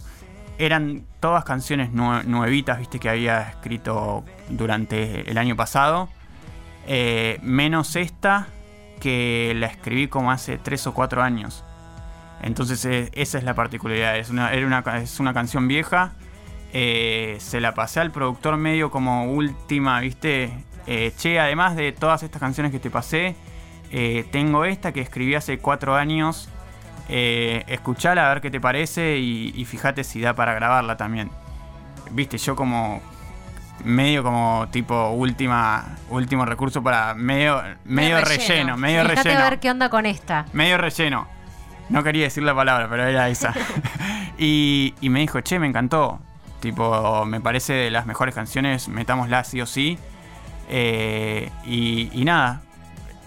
Eran 0.57 1.05
todas 1.21 1.45
canciones 1.45 1.93
nue- 1.93 2.25
nuevitas, 2.25 2.79
viste, 2.79 2.99
que 2.99 3.07
había 3.07 3.43
escrito 3.43 4.25
durante 4.49 5.31
el 5.31 5.37
año 5.37 5.55
pasado. 5.55 6.09
Eh, 6.85 7.39
menos 7.41 7.95
esta, 7.95 8.47
que 9.03 9.53
la 9.57 9.67
escribí 9.67 10.07
como 10.07 10.31
hace 10.31 10.57
3 10.57 10.87
o 10.87 10.93
4 10.93 11.21
años. 11.21 11.65
Entonces 12.41 12.85
eh, 12.85 13.09
esa 13.11 13.37
es 13.37 13.43
la 13.43 13.53
particularidad. 13.53 14.17
Es 14.17 14.29
una, 14.29 14.53
es 14.53 15.19
una 15.19 15.33
canción 15.33 15.67
vieja. 15.67 16.13
Eh, 16.71 17.35
se 17.41 17.59
la 17.59 17.73
pasé 17.73 17.99
al 17.99 18.11
productor 18.11 18.55
medio 18.55 18.89
como 18.91 19.25
última, 19.25 19.99
¿viste? 19.99 20.53
Eh, 20.87 21.11
che, 21.17 21.37
además 21.37 21.75
de 21.75 21.91
todas 21.91 22.23
estas 22.23 22.39
canciones 22.39 22.71
que 22.71 22.79
te 22.79 22.89
pasé, 22.89 23.35
eh, 23.91 24.25
tengo 24.31 24.63
esta 24.63 24.93
que 24.93 25.01
escribí 25.01 25.35
hace 25.35 25.57
4 25.57 25.95
años. 25.95 26.49
Escuchala 27.09 28.25
a 28.25 28.33
ver 28.33 28.41
qué 28.41 28.49
te 28.49 28.61
parece 28.61 29.17
y 29.19 29.65
fíjate 29.65 30.05
si 30.05 30.21
da 30.21 30.33
para 30.33 30.53
grabarla 30.53 30.95
también. 30.95 31.29
Viste, 32.11 32.37
yo 32.37 32.55
como 32.55 33.01
medio 33.83 34.23
como 34.23 34.67
tipo 34.71 35.09
última 35.09 35.97
último 36.09 36.45
recurso 36.45 36.81
para 36.81 37.13
medio 37.13 37.61
medio 37.85 38.21
relleno. 38.21 38.47
relleno, 38.47 38.77
medio 38.77 39.01
Fíjate 39.01 39.23
relleno. 39.23 39.41
a 39.45 39.49
ver 39.49 39.59
qué 39.59 39.71
onda 39.71 39.89
con 39.89 40.05
esta. 40.05 40.45
Medio 40.53 40.77
relleno. 40.77 41.27
No 41.89 42.03
quería 42.03 42.23
decir 42.23 42.43
la 42.43 42.55
palabra, 42.55 42.87
pero 42.89 43.05
era 43.05 43.27
esa. 43.29 43.53
y, 44.37 44.93
y 45.01 45.09
me 45.09 45.19
dijo, 45.19 45.41
che, 45.41 45.59
me 45.59 45.67
encantó. 45.67 46.19
Tipo, 46.61 47.25
me 47.25 47.41
parece 47.41 47.73
de 47.73 47.91
las 47.91 48.05
mejores 48.05 48.33
canciones, 48.33 48.87
metámosla 48.87 49.43
sí 49.43 49.59
o 49.59 49.65
sí. 49.65 49.99
Eh, 50.69 51.51
y, 51.65 52.09
y 52.13 52.23
nada, 52.23 52.61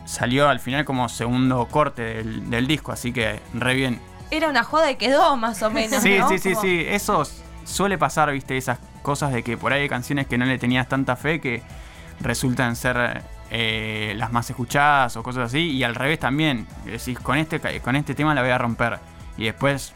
salió 0.07 0.49
al 0.49 0.59
final 0.59 0.87
como 0.87 1.09
segundo 1.11 1.67
corte 1.67 2.03
del, 2.03 2.49
del 2.49 2.67
disco, 2.67 2.93
así 2.93 3.12
que 3.12 3.41
re 3.53 3.75
bien. 3.75 4.00
Era 4.31 4.49
una 4.49 4.65
joda 4.65 4.91
y 4.91 4.97
quedó 4.97 5.37
más 5.37 5.62
o 5.62 5.71
menos. 5.71 6.03
Sí, 6.03 6.17
¿no? 6.19 6.29
sí, 6.31 6.38
sí, 6.38 6.55
sí. 6.55 6.85
Eso 6.88 7.25
suele 7.65 7.99
pasar, 7.99 8.33
viste, 8.33 8.57
esas 8.57 8.79
cosas 9.07 9.33
de 9.33 9.45
que 9.45 9.57
por 9.57 9.73
ahí 9.73 9.83
hay 9.83 9.89
canciones 9.89 10.27
que 10.27 10.37
no 10.37 10.45
le 10.47 10.59
tenías 10.59 10.89
tanta 10.89 11.15
fe 11.15 11.41
que 11.41 11.63
resultan 12.19 12.75
ser 12.75 13.23
eh, 13.53 14.15
las 14.17 14.33
más 14.33 14.51
escuchadas 14.51 15.17
o 15.17 15.23
cosas 15.23 15.45
así. 15.45 15.71
Y 15.71 15.85
al 15.85 15.95
revés 15.95 16.19
también. 16.19 16.67
Decís, 16.85 17.17
con 17.21 17.39
este, 17.39 17.61
con 17.81 17.95
este 17.95 18.17
tema 18.17 18.35
la 18.35 18.43
voy 18.43 18.51
a 18.51 18.59
romper. 18.59 18.99
Y 19.37 19.45
después 19.45 19.93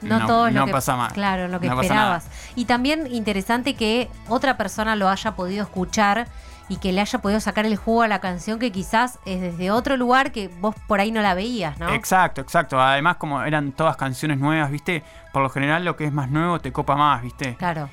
no, 0.00 0.24
todo 0.28 0.46
lo 0.46 0.60
no 0.60 0.66
que, 0.66 0.72
pasa 0.72 0.94
más. 0.94 1.12
Claro, 1.12 1.48
lo 1.48 1.58
que 1.58 1.66
No 1.66 1.80
esperabas. 1.80 2.28
Y 2.54 2.66
también 2.66 3.08
interesante 3.12 3.74
que 3.74 4.08
otra 4.28 4.56
persona 4.56 4.94
lo 4.94 5.08
haya 5.08 5.34
podido 5.34 5.64
escuchar 5.64 6.28
y 6.68 6.76
que 6.76 6.92
le 6.92 7.00
haya 7.00 7.18
podido 7.18 7.40
sacar 7.40 7.66
el 7.66 7.74
jugo 7.74 8.02
a 8.02 8.08
la 8.08 8.20
canción 8.20 8.60
que 8.60 8.70
quizás 8.70 9.18
es 9.26 9.40
desde 9.40 9.72
otro 9.72 9.96
lugar 9.96 10.30
que 10.30 10.46
vos 10.60 10.76
por 10.86 11.00
ahí 11.00 11.10
no 11.10 11.20
la 11.20 11.34
veías, 11.34 11.80
¿no? 11.80 11.88
Exacto, 11.88 12.40
exacto. 12.40 12.80
Además, 12.80 13.16
como 13.16 13.42
eran 13.42 13.72
todas 13.72 13.96
canciones 13.96 14.38
nuevas, 14.38 14.70
¿viste? 14.70 15.02
Por 15.32 15.42
lo 15.42 15.50
general, 15.50 15.84
lo 15.84 15.96
que 15.96 16.04
es 16.04 16.12
más 16.12 16.30
nuevo 16.30 16.60
te 16.60 16.70
copa 16.70 16.94
más, 16.94 17.22
¿viste? 17.22 17.56
Claro. 17.56 17.88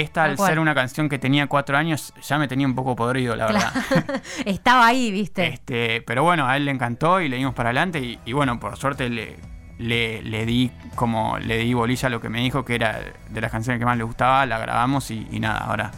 Esta, 0.00 0.24
al 0.24 0.36
ser 0.36 0.58
una 0.58 0.74
canción 0.74 1.08
que 1.08 1.18
tenía 1.18 1.46
cuatro 1.46 1.76
años, 1.76 2.12
ya 2.22 2.36
me 2.38 2.48
tenía 2.48 2.66
un 2.66 2.74
poco 2.74 2.94
podrido, 2.94 3.34
la 3.34 3.46
verdad. 3.46 3.72
Estaba 4.44 4.86
ahí, 4.86 5.10
¿viste? 5.10 5.46
Este, 5.46 6.02
pero 6.02 6.22
bueno, 6.22 6.46
a 6.46 6.56
él 6.56 6.66
le 6.66 6.70
encantó 6.70 7.20
y 7.20 7.28
le 7.28 7.36
dimos 7.36 7.54
para 7.54 7.70
adelante. 7.70 8.00
Y, 8.00 8.18
y 8.26 8.32
bueno, 8.32 8.60
por 8.60 8.76
suerte 8.76 9.08
le, 9.08 9.36
le, 9.78 10.22
le 10.22 10.44
di 10.44 10.70
como 10.94 11.38
le 11.38 11.58
di 11.58 11.72
bolilla 11.72 12.08
a 12.08 12.10
lo 12.10 12.20
que 12.20 12.28
me 12.28 12.40
dijo 12.40 12.64
que 12.64 12.74
era 12.74 13.00
de 13.30 13.40
las 13.40 13.50
canciones 13.50 13.78
que 13.78 13.86
más 13.86 13.96
le 13.96 14.04
gustaba, 14.04 14.44
la 14.44 14.58
grabamos 14.58 15.10
y, 15.10 15.26
y 15.30 15.40
nada, 15.40 15.60
ahora 15.60 15.90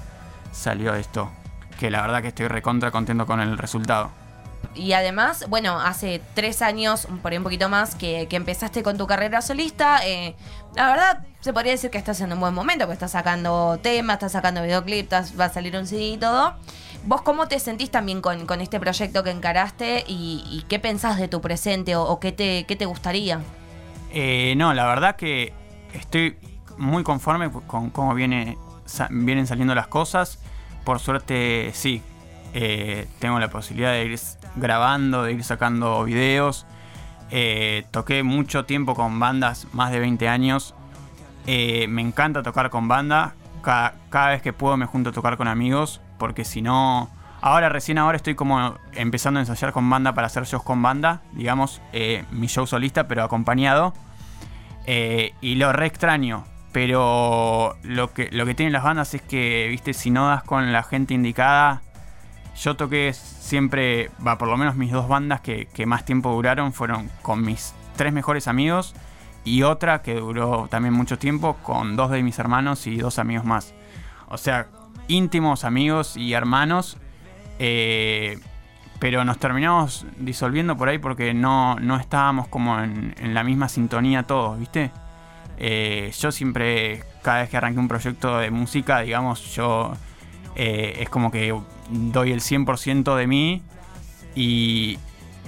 salió 0.53 0.95
esto. 0.95 1.31
Que 1.79 1.91
la 1.91 2.01
verdad 2.03 2.23
que 2.23 2.29
estoy 2.29 2.47
recontra 2.49 2.91
contento 2.91 3.27
con 3.27 3.41
el 3.41 3.59
resultado. 3.59 4.11
Y 4.75 4.93
además, 4.93 5.47
bueno, 5.49 5.81
hace 5.81 6.23
tres 6.35 6.63
años, 6.63 7.09
por 7.23 7.33
ahí 7.33 7.39
un 7.39 7.45
poquito 7.45 7.69
más, 7.69 7.95
que, 7.95 8.27
que 8.29 8.37
empezaste 8.37 8.83
con 8.83 8.97
tu 8.97 9.07
carrera 9.07 9.43
solista. 9.43 10.07
eh, 10.07 10.37
la 10.77 10.91
verdad, 10.91 11.27
se 11.41 11.53
podría 11.53 11.73
decir 11.73 11.91
que 11.91 11.99
estás 11.99 12.21
en 12.21 12.33
un 12.33 12.41
buen 12.41 12.55
momento, 12.55 12.85
porque 12.85 12.95
estás 12.95 13.13
sacando 13.13 13.79
temas, 13.83 14.15
estás 14.15 14.33
sacando 14.33 14.63
videoclips, 14.63 15.39
va 15.39 15.47
a 15.47 15.49
salir 15.49 15.77
un 15.77 15.87
CD 15.87 16.11
y 16.11 16.17
todo. 16.19 16.55
¿Vos 17.05 17.23
cómo 17.23 17.49
te 17.49 17.59
sentís 17.59 17.91
también 17.91 18.21
con, 18.21 18.47
con 18.47 18.61
este 18.61 18.79
proyecto 18.79 19.23
que 19.23 19.31
encaraste 19.31 20.05
y, 20.07 20.65
qué 20.69 20.79
pensás 20.79 21.19
de 21.19 21.29
tu 21.29 21.41
presente 21.41 21.97
o, 21.97 22.21
qué, 22.21 22.33
te, 22.33 22.65
qué 22.67 22.77
te 22.77 22.87
gustaría? 22.87 23.41
Eh, 24.13 24.55
no, 24.57 24.75
la 24.75 24.87
verdad 24.87 25.17
que 25.17 25.53
estoy 25.95 26.37
muy 26.77 27.03
conforme 27.03 27.51
con 27.51 27.91
cómo 27.91 28.15
viene, 28.15 28.59
vienen 29.11 29.47
saliendo 29.47 29.75
las 29.75 29.87
cosas. 29.87 30.39
Por 30.85 30.99
suerte, 30.99 31.71
sí. 31.73 32.03
eh, 32.53 33.07
tengo 33.19 33.39
la 33.39 33.49
posibilidad 33.49 33.93
de 33.93 34.05
ir 34.05 34.13
grabando, 34.59 35.23
de 35.23 35.33
ir 35.33 35.45
sacando 35.45 36.05
videos. 36.05 36.67
Eh, 37.31 37.85
toqué 37.91 38.23
mucho 38.23 38.65
tiempo 38.65 38.95
con 38.95 39.19
bandas, 39.21 39.67
más 39.73 39.91
de 39.91 39.99
20 40.01 40.29
años. 40.29 40.75
Eh, 41.47 41.87
me 41.89 42.03
encanta 42.03 42.43
tocar 42.43 42.71
con 42.71 42.89
banda. 42.89 43.35
Ca- 43.63 43.95
cada 44.11 44.29
vez 44.31 44.43
que 44.43 44.53
puedo 44.53 44.77
me 44.77 44.87
junto 44.87 45.11
a 45.11 45.13
tocar 45.13 45.37
con 45.37 45.49
amigos. 45.49 46.01
Porque 46.19 46.45
si 46.45 46.63
no... 46.63 47.11
Ahora, 47.41 47.69
recién 47.69 47.99
ahora 47.99 48.17
estoy 48.17 48.35
como 48.35 48.75
empezando 48.95 49.39
a 49.39 49.43
ensayar 49.43 49.73
con 49.73 49.89
banda 49.89 50.13
para 50.15 50.27
hacer 50.27 50.45
shows 50.45 50.63
con 50.65 50.83
banda. 50.83 51.23
Digamos, 51.33 51.81
eh, 51.93 52.25
mi 52.33 52.47
show 52.49 52.67
solista, 52.67 53.07
pero 53.07 53.23
acompañado. 53.23 53.95
Y 54.87 55.55
lo 55.57 55.73
re 55.73 55.87
extraño. 55.87 56.45
Pero 56.73 57.77
lo 57.83 58.13
que, 58.13 58.29
lo 58.31 58.45
que 58.47 58.55
tienen 58.55 58.73
las 58.73 58.83
bandas 58.83 59.15
es 59.15 59.23
que, 59.23 59.67
viste, 59.69 59.95
si 59.95 60.11
no 60.11 60.29
das 60.29 60.43
con 60.43 60.73
la 60.73 60.83
gente 60.83 61.15
indicada. 61.15 61.83
Yo 62.61 62.77
toqué 62.77 63.13
siempre, 63.13 64.11
va, 64.27 64.39
por 64.39 64.49
lo 64.49 64.57
menos 64.57 64.75
mis 64.77 64.93
dos 64.93 65.09
bandas 65.09 65.41
que, 65.41 65.69
más 65.87 66.05
tiempo 66.05 66.33
duraron 66.33 66.73
fueron 66.73 67.11
con 67.23 67.43
mis 67.45 67.75
tres 67.97 68.13
mejores 68.13 68.49
amigos 68.49 68.95
y 69.45 69.63
otra 69.63 70.03
que 70.03 70.15
duró 70.15 70.69
también 70.69 70.95
mucho 70.95 71.19
tiempo 71.19 71.55
con 71.63 71.97
dos 71.97 72.11
de 72.11 72.23
mis 72.23 72.39
hermanos 72.39 72.87
y 72.87 72.97
dos 72.97 73.19
amigos 73.19 73.45
más. 73.45 73.75
O 74.29 74.39
sea, 74.39 74.69
íntimos 75.07 75.65
amigos 75.65 76.17
y 76.17 76.33
hermanos. 76.33 76.99
eh, 77.59 78.39
pero 79.01 79.25
nos 79.25 79.39
terminamos 79.39 80.07
disolviendo 80.19 80.77
por 80.77 80.89
ahí 80.89 80.99
porque 80.99 81.33
no, 81.33 81.77
no 81.77 81.97
estábamos 81.99 82.49
como 82.49 82.81
en, 82.81 83.15
en 83.19 83.33
la 83.33 83.45
misma 83.45 83.69
sintonía 83.69 84.25
todos, 84.25 84.59
¿viste? 84.59 84.91
Eh, 85.57 86.13
yo 86.19 86.31
siempre, 86.31 87.03
cada 87.23 87.41
vez 87.41 87.51
que 87.51 87.57
arranqué 87.57 87.81
un 87.81 87.89
proyecto 87.89 88.39
de 88.39 88.51
música, 88.51 89.01
digamos, 89.01 89.55
yo 89.55 89.93
eh, 90.55 90.99
es 91.01 91.09
como 91.09 91.31
que 91.31 91.53
doy 91.91 92.33
el 92.33 92.41
100% 92.41 93.17
de 93.17 93.27
mí 93.27 93.63
y, 94.35 94.99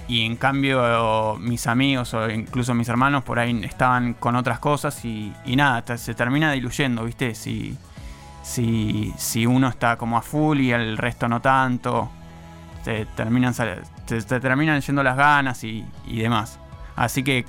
y 0.08 0.24
en 0.24 0.36
cambio 0.36 1.36
mis 1.38 1.66
amigos 1.66 2.14
o 2.14 2.28
incluso 2.30 2.74
mis 2.74 2.88
hermanos 2.88 3.22
por 3.24 3.38
ahí 3.38 3.60
estaban 3.64 4.14
con 4.14 4.36
otras 4.36 4.58
cosas 4.58 5.04
y, 5.04 5.32
y 5.44 5.56
nada, 5.56 5.96
se 5.96 6.14
termina 6.14 6.52
diluyendo, 6.52 7.04
¿viste? 7.04 7.34
Si, 7.34 7.76
si, 8.42 9.12
si 9.16 9.46
uno 9.46 9.68
está 9.68 9.96
como 9.96 10.16
a 10.18 10.22
full 10.22 10.60
y 10.60 10.72
el 10.72 10.96
resto 10.98 11.28
no 11.28 11.40
tanto, 11.40 12.10
te 12.84 13.06
terminan, 13.06 13.54
te, 14.06 14.22
te 14.22 14.40
terminan 14.40 14.80
yendo 14.80 15.02
las 15.02 15.16
ganas 15.16 15.62
y, 15.64 15.84
y 16.06 16.18
demás. 16.18 16.58
Así 16.96 17.22
que 17.22 17.44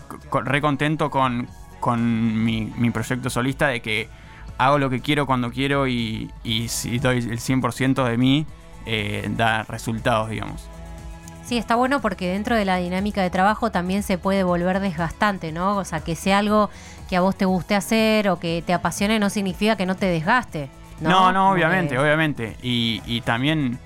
re 0.45 0.61
contento 0.61 1.09
con, 1.09 1.47
con 1.79 2.43
mi, 2.43 2.71
mi 2.77 2.89
proyecto 2.91 3.29
solista 3.29 3.67
de 3.67 3.81
que 3.81 4.09
hago 4.57 4.77
lo 4.77 4.89
que 4.89 5.01
quiero 5.01 5.25
cuando 5.25 5.51
quiero 5.51 5.87
y, 5.87 6.31
y 6.43 6.67
si 6.67 6.99
doy 6.99 7.17
el 7.17 7.39
100% 7.39 8.07
de 8.07 8.17
mí, 8.17 8.45
eh, 8.85 9.27
da 9.35 9.63
resultados, 9.63 10.29
digamos. 10.29 10.67
Sí, 11.45 11.57
está 11.57 11.75
bueno 11.75 11.99
porque 12.01 12.29
dentro 12.31 12.55
de 12.55 12.63
la 12.65 12.77
dinámica 12.77 13.21
de 13.21 13.29
trabajo 13.29 13.71
también 13.71 14.03
se 14.03 14.17
puede 14.17 14.43
volver 14.43 14.79
desgastante, 14.79 15.51
¿no? 15.51 15.75
O 15.77 15.83
sea, 15.85 15.99
que 15.99 16.15
sea 16.15 16.37
algo 16.39 16.69
que 17.09 17.17
a 17.17 17.21
vos 17.21 17.35
te 17.35 17.45
guste 17.45 17.75
hacer 17.75 18.29
o 18.29 18.39
que 18.39 18.63
te 18.65 18.73
apasione 18.73 19.19
no 19.19 19.29
significa 19.29 19.75
que 19.75 19.85
no 19.85 19.95
te 19.95 20.05
desgaste. 20.05 20.69
No, 21.01 21.31
No, 21.33 21.51
obviamente, 21.51 21.95
que- 21.95 21.99
obviamente. 21.99 22.55
Y, 22.61 23.01
y 23.05 23.21
también, 23.21 23.79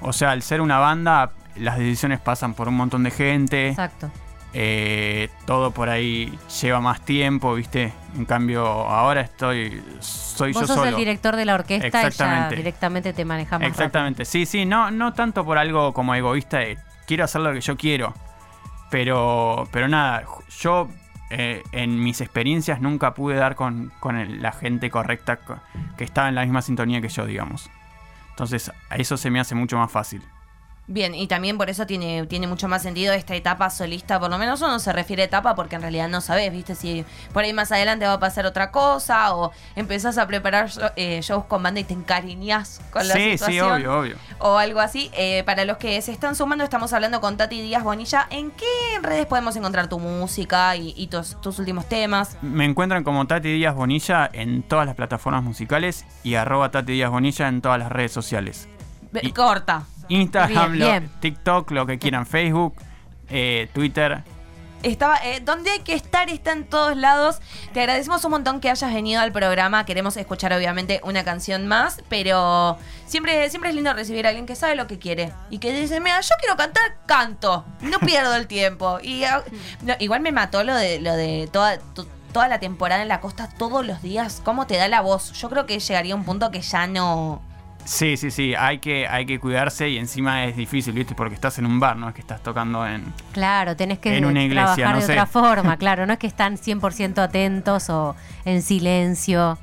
o 0.00 0.12
sea, 0.12 0.30
al 0.32 0.42
ser 0.42 0.60
una 0.60 0.78
banda, 0.78 1.32
las 1.56 1.78
decisiones 1.78 2.20
pasan 2.20 2.54
por 2.54 2.68
un 2.68 2.74
montón 2.76 3.02
de 3.02 3.10
gente. 3.10 3.68
Exacto. 3.70 4.10
Eh, 4.54 5.28
todo 5.44 5.72
por 5.72 5.90
ahí 5.90 6.36
lleva 6.62 6.80
más 6.80 7.02
tiempo, 7.04 7.54
¿viste? 7.54 7.92
En 8.16 8.24
cambio, 8.24 8.64
ahora 8.66 9.20
estoy. 9.20 9.82
Soy 10.00 10.52
Vos 10.52 10.62
yo 10.62 10.66
sos 10.68 10.76
solo. 10.76 10.88
el 10.90 10.96
director 10.96 11.36
de 11.36 11.44
la 11.44 11.54
orquesta 11.54 11.86
y 11.86 11.90
ya 11.90 12.06
Exactamente. 12.06 12.56
directamente 12.56 13.12
te 13.12 13.24
manejas 13.26 13.60
más 13.60 13.68
Exactamente, 13.68 14.24
sí, 14.24 14.46
sí, 14.46 14.64
no, 14.64 14.90
no 14.90 15.12
tanto 15.12 15.44
por 15.44 15.58
algo 15.58 15.92
como 15.92 16.14
egoísta 16.14 16.58
de 16.58 16.78
quiero 17.06 17.24
hacer 17.24 17.42
lo 17.42 17.52
que 17.52 17.60
yo 17.60 17.76
quiero. 17.76 18.14
Pero, 18.90 19.68
pero 19.70 19.86
nada, 19.88 20.24
yo 20.60 20.88
eh, 21.30 21.62
en 21.72 22.02
mis 22.02 22.22
experiencias 22.22 22.80
nunca 22.80 23.12
pude 23.12 23.34
dar 23.36 23.54
con, 23.54 23.92
con 24.00 24.16
el- 24.16 24.40
la 24.40 24.52
gente 24.52 24.90
correcta 24.90 25.36
co- 25.36 25.58
que 25.98 26.04
estaba 26.04 26.28
en 26.30 26.34
la 26.34 26.42
misma 26.42 26.62
sintonía 26.62 27.02
que 27.02 27.08
yo, 27.10 27.26
digamos. 27.26 27.68
Entonces, 28.30 28.72
a 28.88 28.96
eso 28.96 29.18
se 29.18 29.30
me 29.30 29.40
hace 29.40 29.54
mucho 29.54 29.76
más 29.76 29.92
fácil. 29.92 30.22
Bien, 30.90 31.14
y 31.14 31.26
también 31.26 31.58
por 31.58 31.68
eso 31.68 31.86
tiene, 31.86 32.26
tiene 32.28 32.46
mucho 32.46 32.66
más 32.66 32.80
sentido 32.82 33.12
esta 33.12 33.34
etapa 33.34 33.68
solista, 33.68 34.18
por 34.18 34.30
lo 34.30 34.38
menos 34.38 34.62
uno 34.62 34.78
se 34.78 34.90
refiere 34.90 35.20
a 35.20 35.26
etapa 35.26 35.54
porque 35.54 35.76
en 35.76 35.82
realidad 35.82 36.08
no 36.08 36.22
sabes, 36.22 36.50
viste, 36.50 36.74
si 36.74 37.04
por 37.34 37.44
ahí 37.44 37.52
más 37.52 37.70
adelante 37.72 38.06
va 38.06 38.14
a 38.14 38.18
pasar 38.18 38.46
otra 38.46 38.70
cosa 38.70 39.34
o 39.36 39.52
empezás 39.76 40.16
a 40.16 40.26
preparar 40.26 40.70
eh, 40.96 41.20
shows 41.22 41.44
con 41.44 41.62
banda 41.62 41.80
y 41.80 41.84
te 41.84 41.92
encariñas 41.92 42.80
con 42.90 43.06
la 43.06 43.12
sí, 43.12 43.32
situación. 43.32 43.66
sí, 43.80 43.86
obvio, 43.86 43.98
obvio. 44.00 44.16
O 44.38 44.56
algo 44.56 44.80
así. 44.80 45.10
Eh, 45.12 45.42
para 45.44 45.66
los 45.66 45.76
que 45.76 46.00
se 46.00 46.10
están 46.10 46.34
sumando, 46.34 46.64
estamos 46.64 46.90
hablando 46.94 47.20
con 47.20 47.36
Tati 47.36 47.60
Díaz 47.60 47.84
Bonilla. 47.84 48.26
¿En 48.30 48.50
qué 48.52 48.64
redes 49.02 49.26
podemos 49.26 49.54
encontrar 49.56 49.88
tu 49.90 49.98
música 49.98 50.74
y, 50.74 50.94
y 50.96 51.08
tus, 51.08 51.38
tus 51.42 51.58
últimos 51.58 51.86
temas? 51.86 52.38
Me 52.40 52.64
encuentran 52.64 53.04
como 53.04 53.26
Tati 53.26 53.52
Díaz 53.52 53.74
Bonilla 53.74 54.30
en 54.32 54.62
todas 54.62 54.86
las 54.86 54.94
plataformas 54.94 55.42
musicales 55.44 56.06
y 56.24 56.36
arroba 56.36 56.70
Tati 56.70 56.92
Díaz 56.92 57.10
Bonilla 57.10 57.46
en 57.46 57.60
todas 57.60 57.78
las 57.78 57.92
redes 57.92 58.12
sociales. 58.12 58.70
Be- 59.12 59.20
Y- 59.22 59.32
Corta. 59.32 59.82
Instagram, 60.08 60.72
Bien, 60.72 60.78
lo- 60.78 60.86
bien. 60.86 61.10
TikTok, 61.20 61.70
lo 61.72 61.86
que 61.86 61.98
quieran, 61.98 62.26
Facebook, 62.26 62.74
eh, 63.28 63.68
Twitter. 63.72 64.22
Estaba, 64.84 65.16
eh, 65.24 65.40
donde 65.44 65.70
hay 65.72 65.80
que 65.80 65.92
estar 65.94 66.30
está 66.30 66.52
en 66.52 66.64
todos 66.64 66.96
lados. 66.96 67.40
Te 67.72 67.80
agradecemos 67.80 68.24
un 68.24 68.30
montón 68.30 68.60
que 68.60 68.70
hayas 68.70 68.94
venido 68.94 69.20
al 69.20 69.32
programa. 69.32 69.84
Queremos 69.84 70.16
escuchar 70.16 70.52
obviamente 70.52 71.00
una 71.02 71.24
canción 71.24 71.66
más, 71.66 72.00
pero 72.08 72.78
siempre, 73.04 73.50
siempre 73.50 73.70
es 73.70 73.74
lindo 73.74 73.92
recibir 73.92 74.24
a 74.26 74.28
alguien 74.28 74.46
que 74.46 74.54
sabe 74.54 74.76
lo 74.76 74.86
que 74.86 75.00
quiere 75.00 75.32
y 75.50 75.58
que 75.58 75.72
dice, 75.72 75.98
mira, 75.98 76.20
yo 76.20 76.32
quiero 76.38 76.56
cantar, 76.56 76.96
canto, 77.06 77.64
no 77.80 77.98
pierdo 77.98 78.36
el 78.36 78.46
tiempo. 78.46 79.00
Y 79.02 79.24
ah, 79.24 79.42
no, 79.82 79.94
igual 79.98 80.20
me 80.20 80.30
mató 80.30 80.62
lo 80.62 80.76
de 80.76 81.00
lo 81.00 81.12
de 81.16 81.48
toda 81.52 81.78
toda 82.32 82.46
la 82.46 82.60
temporada 82.60 83.02
en 83.02 83.08
la 83.08 83.20
costa 83.20 83.48
todos 83.58 83.84
los 83.84 84.00
días. 84.00 84.40
¿Cómo 84.44 84.68
te 84.68 84.76
da 84.76 84.86
la 84.86 85.00
voz? 85.00 85.32
Yo 85.32 85.50
creo 85.50 85.66
que 85.66 85.80
llegaría 85.80 86.12
a 86.14 86.16
un 86.16 86.24
punto 86.24 86.52
que 86.52 86.60
ya 86.60 86.86
no. 86.86 87.42
Sí, 87.88 88.18
sí, 88.18 88.30
sí, 88.30 88.54
hay 88.54 88.80
que, 88.80 89.08
hay 89.08 89.24
que 89.24 89.40
cuidarse 89.40 89.88
y 89.88 89.96
encima 89.96 90.44
es 90.44 90.54
difícil, 90.58 90.92
¿viste? 90.92 91.14
Porque 91.14 91.34
estás 91.34 91.58
en 91.58 91.64
un 91.64 91.80
bar, 91.80 91.96
no 91.96 92.06
es 92.10 92.14
que 92.14 92.20
estás 92.20 92.42
tocando 92.42 92.86
en... 92.86 93.02
Claro, 93.32 93.76
tenés 93.76 93.98
que 93.98 94.14
En 94.14 94.26
una 94.26 94.42
iglesia, 94.44 94.74
trabajar 94.74 94.94
no 94.94 95.00
de 95.00 95.06
sé. 95.06 95.12
otra 95.12 95.24
forma, 95.24 95.76
claro. 95.78 96.04
No 96.04 96.12
es 96.12 96.18
que 96.18 96.26
están 96.26 96.58
100% 96.58 97.18
atentos 97.18 97.88
o 97.88 98.14
en 98.44 98.60
silencio. 98.60 99.56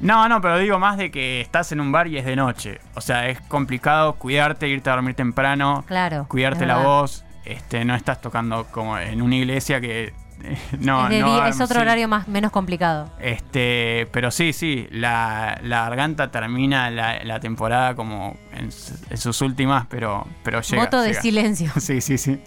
No, 0.00 0.28
no, 0.28 0.42
pero 0.42 0.58
digo 0.58 0.78
más 0.78 0.98
de 0.98 1.10
que 1.10 1.40
estás 1.40 1.72
en 1.72 1.80
un 1.80 1.90
bar 1.90 2.06
y 2.06 2.18
es 2.18 2.26
de 2.26 2.36
noche. 2.36 2.80
O 2.96 3.00
sea, 3.00 3.28
es 3.30 3.40
complicado 3.40 4.12
cuidarte, 4.16 4.68
irte 4.68 4.90
a 4.90 4.94
dormir 4.96 5.14
temprano, 5.14 5.84
Claro. 5.86 6.26
cuidarte 6.28 6.66
la 6.66 6.76
voz. 6.76 7.24
Este, 7.46 7.82
no 7.86 7.94
estás 7.94 8.20
tocando 8.20 8.66
como 8.66 8.98
en 8.98 9.22
una 9.22 9.36
iglesia 9.36 9.80
que... 9.80 10.12
no, 10.80 11.08
es, 11.08 11.20
no, 11.20 11.34
día- 11.36 11.48
es 11.48 11.60
otro 11.60 11.76
sí. 11.76 11.80
horario 11.82 12.08
más 12.08 12.28
menos 12.28 12.50
complicado. 12.52 13.10
Este, 13.20 14.08
pero 14.12 14.30
sí, 14.30 14.52
sí, 14.52 14.86
la, 14.90 15.58
la 15.62 15.82
garganta 15.84 16.30
termina 16.30 16.90
la, 16.90 17.22
la 17.24 17.40
temporada 17.40 17.94
como 17.94 18.36
en, 18.52 18.70
sus 18.72 19.40
últimas, 19.40 19.86
pero, 19.88 20.26
pero 20.42 20.60
llega. 20.60 20.84
Voto 20.84 21.00
de 21.00 21.08
llega. 21.10 21.22
silencio. 21.22 21.70
Sí, 21.80 22.00
sí, 22.00 22.18
sí. 22.18 22.40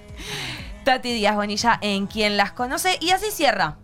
Tati 0.83 1.11
Díaz 1.13 1.35
Bonilla 1.35 1.77
en 1.81 2.07
quien 2.07 2.37
las 2.37 2.51
conoce 2.53 2.97
y 3.01 3.09
así 3.11 3.27
cierra. 3.31 3.75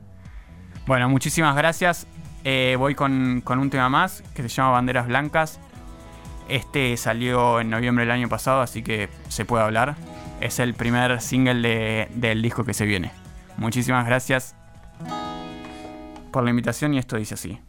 Bueno, 0.85 1.09
muchísimas 1.09 1.55
gracias. 1.55 2.07
Eh, 2.45 2.75
voy 2.77 2.93
con, 2.95 3.41
con 3.41 3.59
un 3.59 3.69
tema 3.69 3.89
más 3.89 4.21
que 4.35 4.41
se 4.43 4.49
llama 4.49 4.71
Banderas 4.71 5.07
Blancas. 5.07 5.59
Este 6.49 6.95
salió 6.97 7.59
en 7.61 7.69
noviembre 7.69 8.03
del 8.05 8.11
año 8.11 8.27
pasado, 8.29 8.61
así 8.61 8.83
que 8.83 9.09
se 9.29 9.45
puede 9.45 9.63
hablar. 9.63 9.95
Es 10.41 10.59
el 10.59 10.73
primer 10.73 11.21
single 11.21 11.61
de- 11.67 12.07
del 12.13 12.41
disco 12.41 12.65
que 12.65 12.73
se 12.73 12.85
viene. 12.85 13.11
Muchísimas 13.57 14.05
gracias 14.05 14.55
por 16.31 16.43
la 16.43 16.49
invitación 16.49 16.93
y 16.93 16.97
esto 16.97 17.17
dice 17.17 17.35
así. 17.35 17.59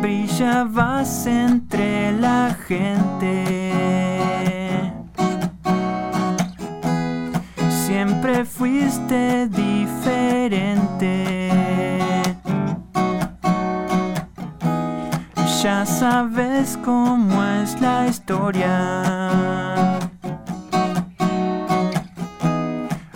Brillabas 0.00 1.26
entre 1.26 2.12
la 2.12 2.56
gente. 2.66 3.61
Fuiste 8.62 9.48
diferente. 9.48 11.16
Ya 15.60 15.84
sabes 15.84 16.78
cómo 16.84 17.42
es 17.42 17.80
la 17.80 18.06
historia. 18.06 18.78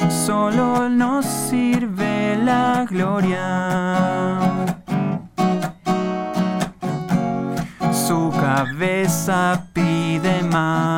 Solo 0.09 0.89
nos 0.89 1.25
sirve 1.25 2.37
la 2.43 2.85
gloria. 2.91 4.41
Su 7.93 8.33
cabeza 8.33 9.65
pide 9.73 10.43
más, 10.43 10.96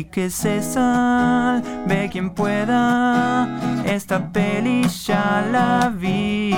y 0.00 0.04
que 0.04 0.30
se 0.30 0.62
salve 0.62 2.08
quien 2.10 2.30
pueda. 2.30 3.46
Esta 3.84 4.32
peli 4.32 4.88
ya 4.88 5.46
la 5.52 5.92
vi. 5.94 6.54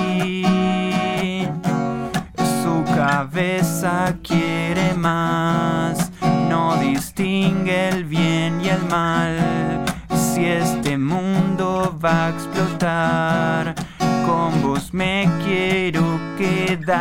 Su 2.61 2.83
cabeza 2.95 4.15
quiere 4.23 4.93
más, 4.93 6.11
no 6.49 6.77
distingue 6.77 7.89
el 7.89 8.05
bien 8.05 8.61
y 8.61 8.69
el 8.69 8.83
mal. 8.85 9.83
Si 10.09 10.45
este 10.45 10.97
mundo 10.97 11.97
va 12.03 12.27
a 12.27 12.29
explotar, 12.29 13.75
con 14.25 14.61
vos 14.61 14.93
me 14.93 15.29
quiero 15.43 16.17
quedar 16.37 16.93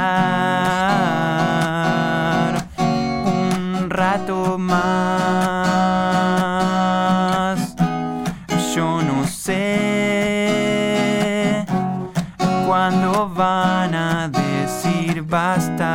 un 2.79 3.89
rato 3.89 4.59
más. 4.59 5.62
Basta. 15.33 15.89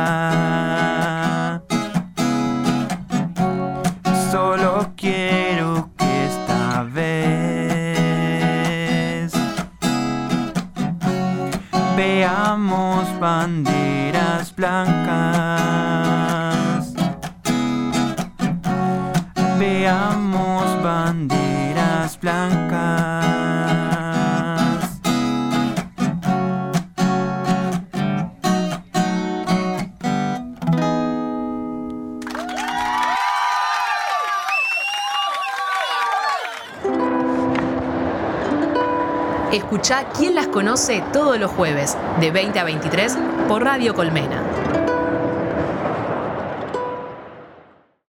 Solo 4.32 4.92
quiero 4.96 5.37
conoce 40.58 41.04
todos 41.12 41.38
los 41.38 41.52
jueves, 41.52 41.96
de 42.18 42.32
20 42.32 42.58
a 42.58 42.64
23, 42.64 43.16
por 43.46 43.62
Radio 43.62 43.94
Colmena. 43.94 44.77